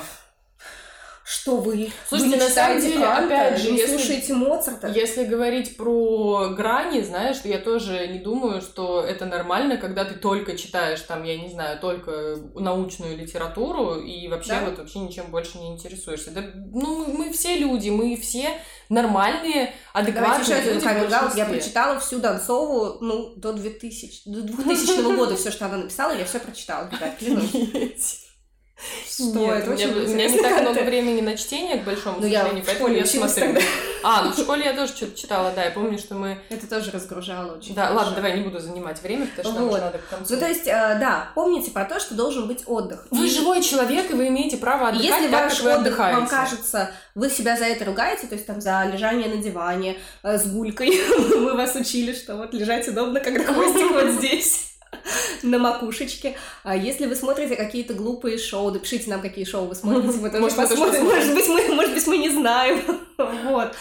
Что 1.25 1.55
вы? 1.55 1.89
Слушайте, 2.09 2.35
вы 2.35 2.41
не 2.41 2.43
на 2.43 2.49
самом 2.53 2.77
читаете 2.77 2.87
деле, 2.95 3.05
Канта, 3.05 3.35
опять 3.35 3.61
же, 3.61 3.71
не 3.71 3.77
если- 3.77 3.95
слушаете 3.97 4.33
Моцарта. 4.33 4.87
Если 4.89 5.23
говорить 5.23 5.77
про 5.77 6.49
грани, 6.49 7.01
знаешь, 7.01 7.37
я 7.45 7.59
тоже 7.59 8.07
не 8.07 8.19
думаю, 8.19 8.61
что 8.61 9.01
это 9.01 9.25
нормально, 9.25 9.77
когда 9.77 10.03
ты 10.03 10.15
только 10.15 10.57
читаешь, 10.57 10.99
там, 11.01 11.23
я 11.23 11.37
не 11.37 11.49
знаю, 11.49 11.79
только 11.79 12.37
научную 12.55 13.17
литературу 13.17 13.95
и 14.01 14.27
вообще 14.27 14.49
Да. 14.51 14.65
вот 14.65 14.79
вообще 14.79 14.99
ничем 14.99 15.31
больше 15.31 15.59
не 15.59 15.69
интересуешься. 15.71 16.31
Да, 16.31 16.43
ну, 16.73 17.05
мы 17.17 17.31
все 17.31 17.55
люди, 17.57 17.89
мы 17.89 18.17
все 18.17 18.49
нормальные, 18.89 19.73
Давайте 19.93 20.11
адекватные 20.11 20.57
один 20.59 20.73
люди 20.73 20.85
каминг-аут. 20.85 21.35
Я 21.37 21.45
прочитала 21.45 21.99
всю 22.01 22.19
Донцову, 22.19 22.97
ну, 22.99 23.33
до 23.37 23.53
2000, 23.53 24.23
до 24.29 24.41
2000 24.41 25.01
года 25.15 25.37
все, 25.37 25.51
что 25.51 25.65
она 25.67 25.77
написала, 25.77 26.11
я 26.11 26.25
все 26.25 26.39
прочитала, 26.39 26.89
ребят, 26.91 27.15
клянусь. 27.17 28.22
Что, 29.09 29.23
Нет, 29.39 29.57
это 29.59 29.71
у 29.71 29.73
меня, 29.73 29.87
очень 29.87 30.05
у 30.05 30.07
меня 30.15 30.27
не 30.29 30.39
так 30.39 30.61
много 30.61 30.79
времени 30.79 31.21
на 31.21 31.37
чтение, 31.37 31.77
к 31.77 31.83
большому 31.83 32.17
Ну, 32.19 32.25
я 32.25 32.39
сожалению, 32.39 32.63
в 32.63 32.67
поэтому 32.67 32.89
я 32.89 33.05
смотрю. 33.05 33.45
тогда. 33.45 33.61
А, 34.05 34.23
ну 34.23 34.31
в 34.31 34.37
школе 34.37 34.65
я 34.65 34.73
тоже 34.73 34.93
что-то 34.93 35.17
читала, 35.17 35.53
да, 35.55 35.63
я 35.63 35.71
помню, 35.71 35.97
что 35.97 36.15
мы... 36.15 36.37
Это 36.49 36.67
тоже 36.67 36.91
разгружало 36.91 37.55
очень 37.55 37.73
Да, 37.73 37.83
хорошо. 37.83 37.99
ладно, 37.99 38.15
давай 38.17 38.37
не 38.37 38.43
буду 38.43 38.59
занимать 38.59 39.01
время, 39.01 39.27
потому 39.27 39.47
что 39.47 39.53
нам 39.53 39.63
Вот. 39.69 39.73
уже 39.75 39.81
надо 39.85 39.97
к 39.99 40.07
концу. 40.09 40.33
Ну, 40.33 40.39
то 40.41 40.47
есть, 40.47 40.67
э, 40.67 40.97
да, 40.99 41.31
помните 41.35 41.71
про 41.71 41.85
то, 41.85 42.01
что 42.01 42.13
должен 42.13 42.45
быть 42.47 42.63
отдых. 42.65 43.07
Вы 43.11 43.29
живой 43.29 43.61
человек, 43.61 44.11
и 44.11 44.13
вы 44.13 44.27
имеете 44.27 44.57
право 44.57 44.89
отдыхать 44.89 45.05
Если 45.21 45.31
так, 45.31 45.43
ваш 45.43 45.53
как 45.55 45.63
вы 45.63 45.73
отдых 45.73 45.97
вам 45.97 46.27
кажется, 46.27 46.91
вы 47.15 47.29
себя 47.29 47.55
за 47.55 47.63
это 47.65 47.85
ругаете, 47.85 48.27
то 48.27 48.35
есть 48.35 48.45
там 48.45 48.59
за 48.59 48.83
лежание 48.91 49.29
на 49.29 49.37
диване 49.37 49.97
э, 50.23 50.37
с 50.37 50.47
гулькой, 50.47 50.99
мы 51.37 51.53
вас 51.53 51.73
учили, 51.75 52.13
что 52.13 52.35
вот 52.35 52.53
лежать 52.53 52.85
удобно, 52.89 53.21
когда 53.21 53.43
хвостик 53.53 53.91
вот 53.91 54.09
здесь 54.11 54.72
на 55.47 55.59
макушечке. 55.59 56.35
А 56.63 56.75
если 56.75 57.05
вы 57.05 57.15
смотрите 57.15 57.55
какие-то 57.55 57.93
глупые 57.93 58.37
шоу, 58.37 58.71
напишите 58.71 59.09
нам, 59.09 59.21
какие 59.21 59.45
шоу 59.45 59.65
вы 59.65 59.75
смотрите, 59.75 60.17
мы 60.19 60.29
тоже 60.29 60.41
Может, 60.41 60.57
посмотрим. 60.57 61.05
Может 61.05 61.33
быть, 61.33 61.47
мы, 61.47 61.75
может 61.75 61.93
быть, 61.93 62.07
мы 62.07 62.17
не 62.17 62.29
знаем. 62.29 62.81
Вот. 63.45 63.73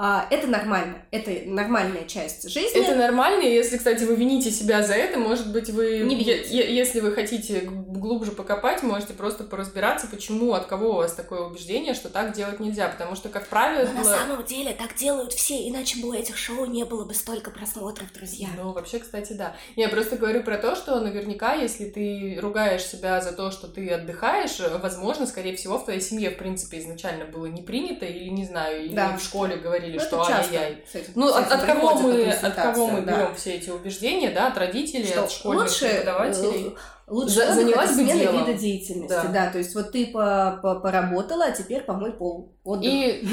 А, 0.00 0.28
Это 0.30 0.46
нормально. 0.46 1.02
Это 1.10 1.32
нормальная 1.46 2.04
часть 2.04 2.48
жизни. 2.48 2.80
Это 2.86 2.94
нормально, 2.94 3.42
если, 3.42 3.78
кстати, 3.78 4.04
вы 4.04 4.14
вините 4.14 4.52
себя 4.52 4.84
за 4.84 4.94
это, 4.94 5.18
может 5.18 5.50
быть, 5.52 5.70
вы, 5.70 5.98
Не 6.04 6.14
е- 6.14 6.18
вините. 6.24 6.56
е- 6.56 6.72
если 6.76 7.00
вы 7.00 7.10
хотите 7.10 7.62
глубже 7.62 8.30
покопать, 8.30 8.84
можете 8.84 9.12
просто 9.14 9.42
поразбираться, 9.42 10.06
почему, 10.06 10.52
от 10.52 10.66
кого 10.66 10.90
у 10.90 10.94
вас 10.94 11.14
такое 11.14 11.40
убеждение, 11.40 11.94
что 11.94 12.10
так 12.10 12.32
делать 12.32 12.60
нельзя, 12.60 12.86
потому 12.88 13.16
что, 13.16 13.28
как 13.28 13.48
правило, 13.48 13.88
На 13.92 14.04
самом 14.04 14.44
деле 14.44 14.72
так 14.72 14.94
делают 14.96 15.32
все, 15.32 15.68
иначе 15.68 15.98
бы 16.00 16.10
у 16.10 16.12
этих 16.12 16.36
шоу 16.38 16.66
не 16.66 16.84
было 16.84 17.04
бы 17.04 17.12
столько 17.12 17.50
просмотров, 17.50 18.12
друзья. 18.12 18.46
Ну, 18.56 18.70
вообще, 18.72 19.00
кстати, 19.00 19.32
да. 19.32 19.56
Я 19.74 19.88
просто 19.88 20.14
говорю 20.16 20.44
про 20.44 20.58
то, 20.58 20.76
что 20.76 21.00
наверняка, 21.00 21.54
если 21.54 21.86
ты 21.86 22.38
ругаешь 22.40 22.84
себя 22.84 23.20
за 23.20 23.32
то, 23.32 23.50
что 23.50 23.66
ты 23.66 23.88
отдыхаешь, 23.90 24.60
возможно, 24.80 25.26
скорее 25.26 25.56
всего, 25.56 25.76
в 25.78 25.84
твоей 25.84 26.00
семье, 26.00 26.30
в 26.30 26.38
принципе, 26.38 26.78
изначально 26.78 27.24
было 27.24 27.46
не 27.46 27.62
принято, 27.62 28.06
или, 28.06 28.28
не 28.28 28.44
знаю, 28.44 28.84
или 28.84 28.94
Да. 28.94 29.16
в 29.16 29.20
школе 29.24 29.56
говорили, 29.56 29.87
Ну, 29.94 30.00
что 30.00 30.22
ай-яй-яй. 30.22 30.84
Ну, 31.14 31.28
от, 31.28 31.50
от 31.52 31.62
кого 31.64 31.94
мы, 31.94 32.30
от 32.30 32.54
кого 32.54 32.86
мы 32.88 33.02
да. 33.02 33.12
берем 33.16 33.34
все 33.34 33.54
эти 33.54 33.70
убеждения, 33.70 34.30
да, 34.30 34.48
от 34.48 34.58
родителей, 34.58 35.06
что 35.06 35.24
от 35.24 35.30
школьных 35.32 35.64
лучше, 35.64 35.88
преподавателей. 35.88 36.66
э, 36.68 36.70
лучше 37.08 37.34
За- 37.34 37.54
занялась 37.54 37.96
бы 37.96 38.04
делом. 38.04 38.46
вида 38.46 38.58
деятельности, 38.58 39.08
Да. 39.08 39.24
да. 39.24 39.50
то 39.50 39.58
есть 39.58 39.74
вот 39.74 39.92
ты 39.92 40.06
по- 40.06 40.58
по- 40.62 40.74
поработала, 40.80 41.46
а 41.46 41.50
теперь 41.52 41.82
помой 41.82 42.12
пол. 42.12 42.52
Отдых. 42.64 42.84
И 42.92 43.28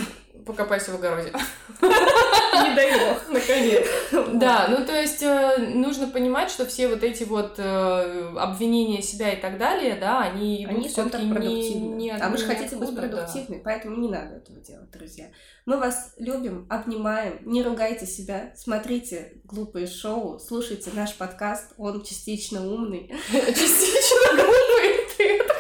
покопайся 0.46 0.92
в 0.92 0.96
огороде. 0.96 1.32
не 1.82 2.76
дай 2.76 2.92
бог. 3.00 3.22
Наконец. 3.30 3.88
Да, 4.34 4.68
ну 4.70 4.86
то 4.86 4.94
есть 4.94 5.22
э, 5.24 5.58
нужно 5.74 6.08
понимать, 6.08 6.50
что 6.50 6.66
все 6.66 6.88
вот 6.88 7.04
эти 7.04 7.24
вот 7.24 7.56
э, 7.58 8.34
обвинения 8.38 9.02
себя 9.02 9.34
и 9.34 9.42
так 9.42 9.58
далее, 9.58 9.96
да, 9.96 10.22
они 10.22 10.66
Они 10.70 10.86
не, 10.86 10.90
контрпродуктивны. 10.90 12.12
а 12.12 12.30
вы 12.30 12.38
же 12.38 12.46
хотите 12.46 12.76
быть 12.76 12.96
продуктивной, 12.96 13.62
поэтому 13.64 13.98
не 13.98 14.10
надо 14.10 14.36
этого 14.36 14.60
делать, 14.60 14.90
друзья. 14.92 15.28
Мы 15.66 15.78
вас 15.78 16.14
любим, 16.20 16.68
обнимаем, 16.70 17.40
не 17.42 17.64
ругайте 17.64 18.06
себя, 18.06 18.54
смотрите 18.56 19.42
глупые 19.46 19.88
шоу, 19.88 20.40
слушайте 20.40 20.92
наш 20.94 21.16
подкаст, 21.16 21.74
он 21.78 22.04
частично 22.04 22.68
умный. 22.68 23.12
Частично 23.32 24.36
глупый, 24.36 25.08
ты 25.18 25.38
это 25.38 25.55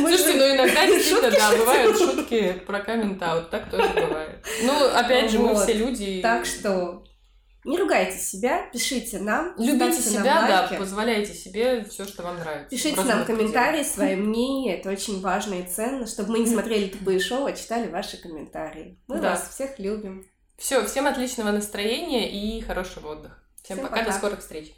Слушайте, 0.00 0.34
ну 0.34 0.54
иногда 0.56 0.86
действительно, 0.86 1.30
да, 1.30 1.56
бывают 1.56 1.98
шутки 1.98 2.52
про 2.66 2.80
коммент-аут, 2.80 3.50
так 3.50 3.70
тоже 3.70 3.88
бывает. 3.88 4.44
Ну, 4.62 4.88
опять 4.94 5.30
же, 5.30 5.38
мы 5.38 5.54
все 5.54 5.72
люди. 5.74 6.20
Так 6.22 6.46
что 6.46 7.04
не 7.64 7.76
ругайте 7.76 8.18
себя, 8.18 8.68
пишите 8.72 9.18
нам, 9.18 9.54
Любите 9.58 9.92
ставьте 9.92 10.10
нам 10.10 10.22
себя, 10.22 10.68
да, 10.70 10.78
позволяйте 10.78 11.34
себе 11.34 11.84
все, 11.84 12.06
что 12.06 12.22
вам 12.22 12.38
нравится. 12.38 12.70
Пишите 12.70 13.00
в 13.00 13.04
нам 13.04 13.24
комментарии, 13.24 13.82
свои 13.82 14.16
мнения, 14.16 14.78
это 14.78 14.90
очень 14.90 15.20
важно 15.20 15.54
и 15.54 15.64
ценно, 15.64 16.06
чтобы 16.06 16.32
мы 16.32 16.38
не 16.38 16.46
смотрели 16.46 16.88
тупые 16.88 17.20
шоу, 17.20 17.44
а 17.46 17.52
читали 17.52 17.88
ваши 17.88 18.16
комментарии. 18.16 18.98
Мы 19.06 19.18
Да. 19.18 19.30
вас 19.32 19.50
всех 19.50 19.78
любим. 19.78 20.26
Все, 20.56 20.84
всем 20.86 21.06
отличного 21.06 21.50
настроения 21.50 22.30
и 22.30 22.60
хорошего 22.62 23.12
отдыха. 23.12 23.36
Всем 23.62 23.76
Всем 23.76 23.88
пока, 23.88 24.00
до 24.00 24.06
пока. 24.06 24.18
скорых 24.18 24.40
встреч. 24.40 24.72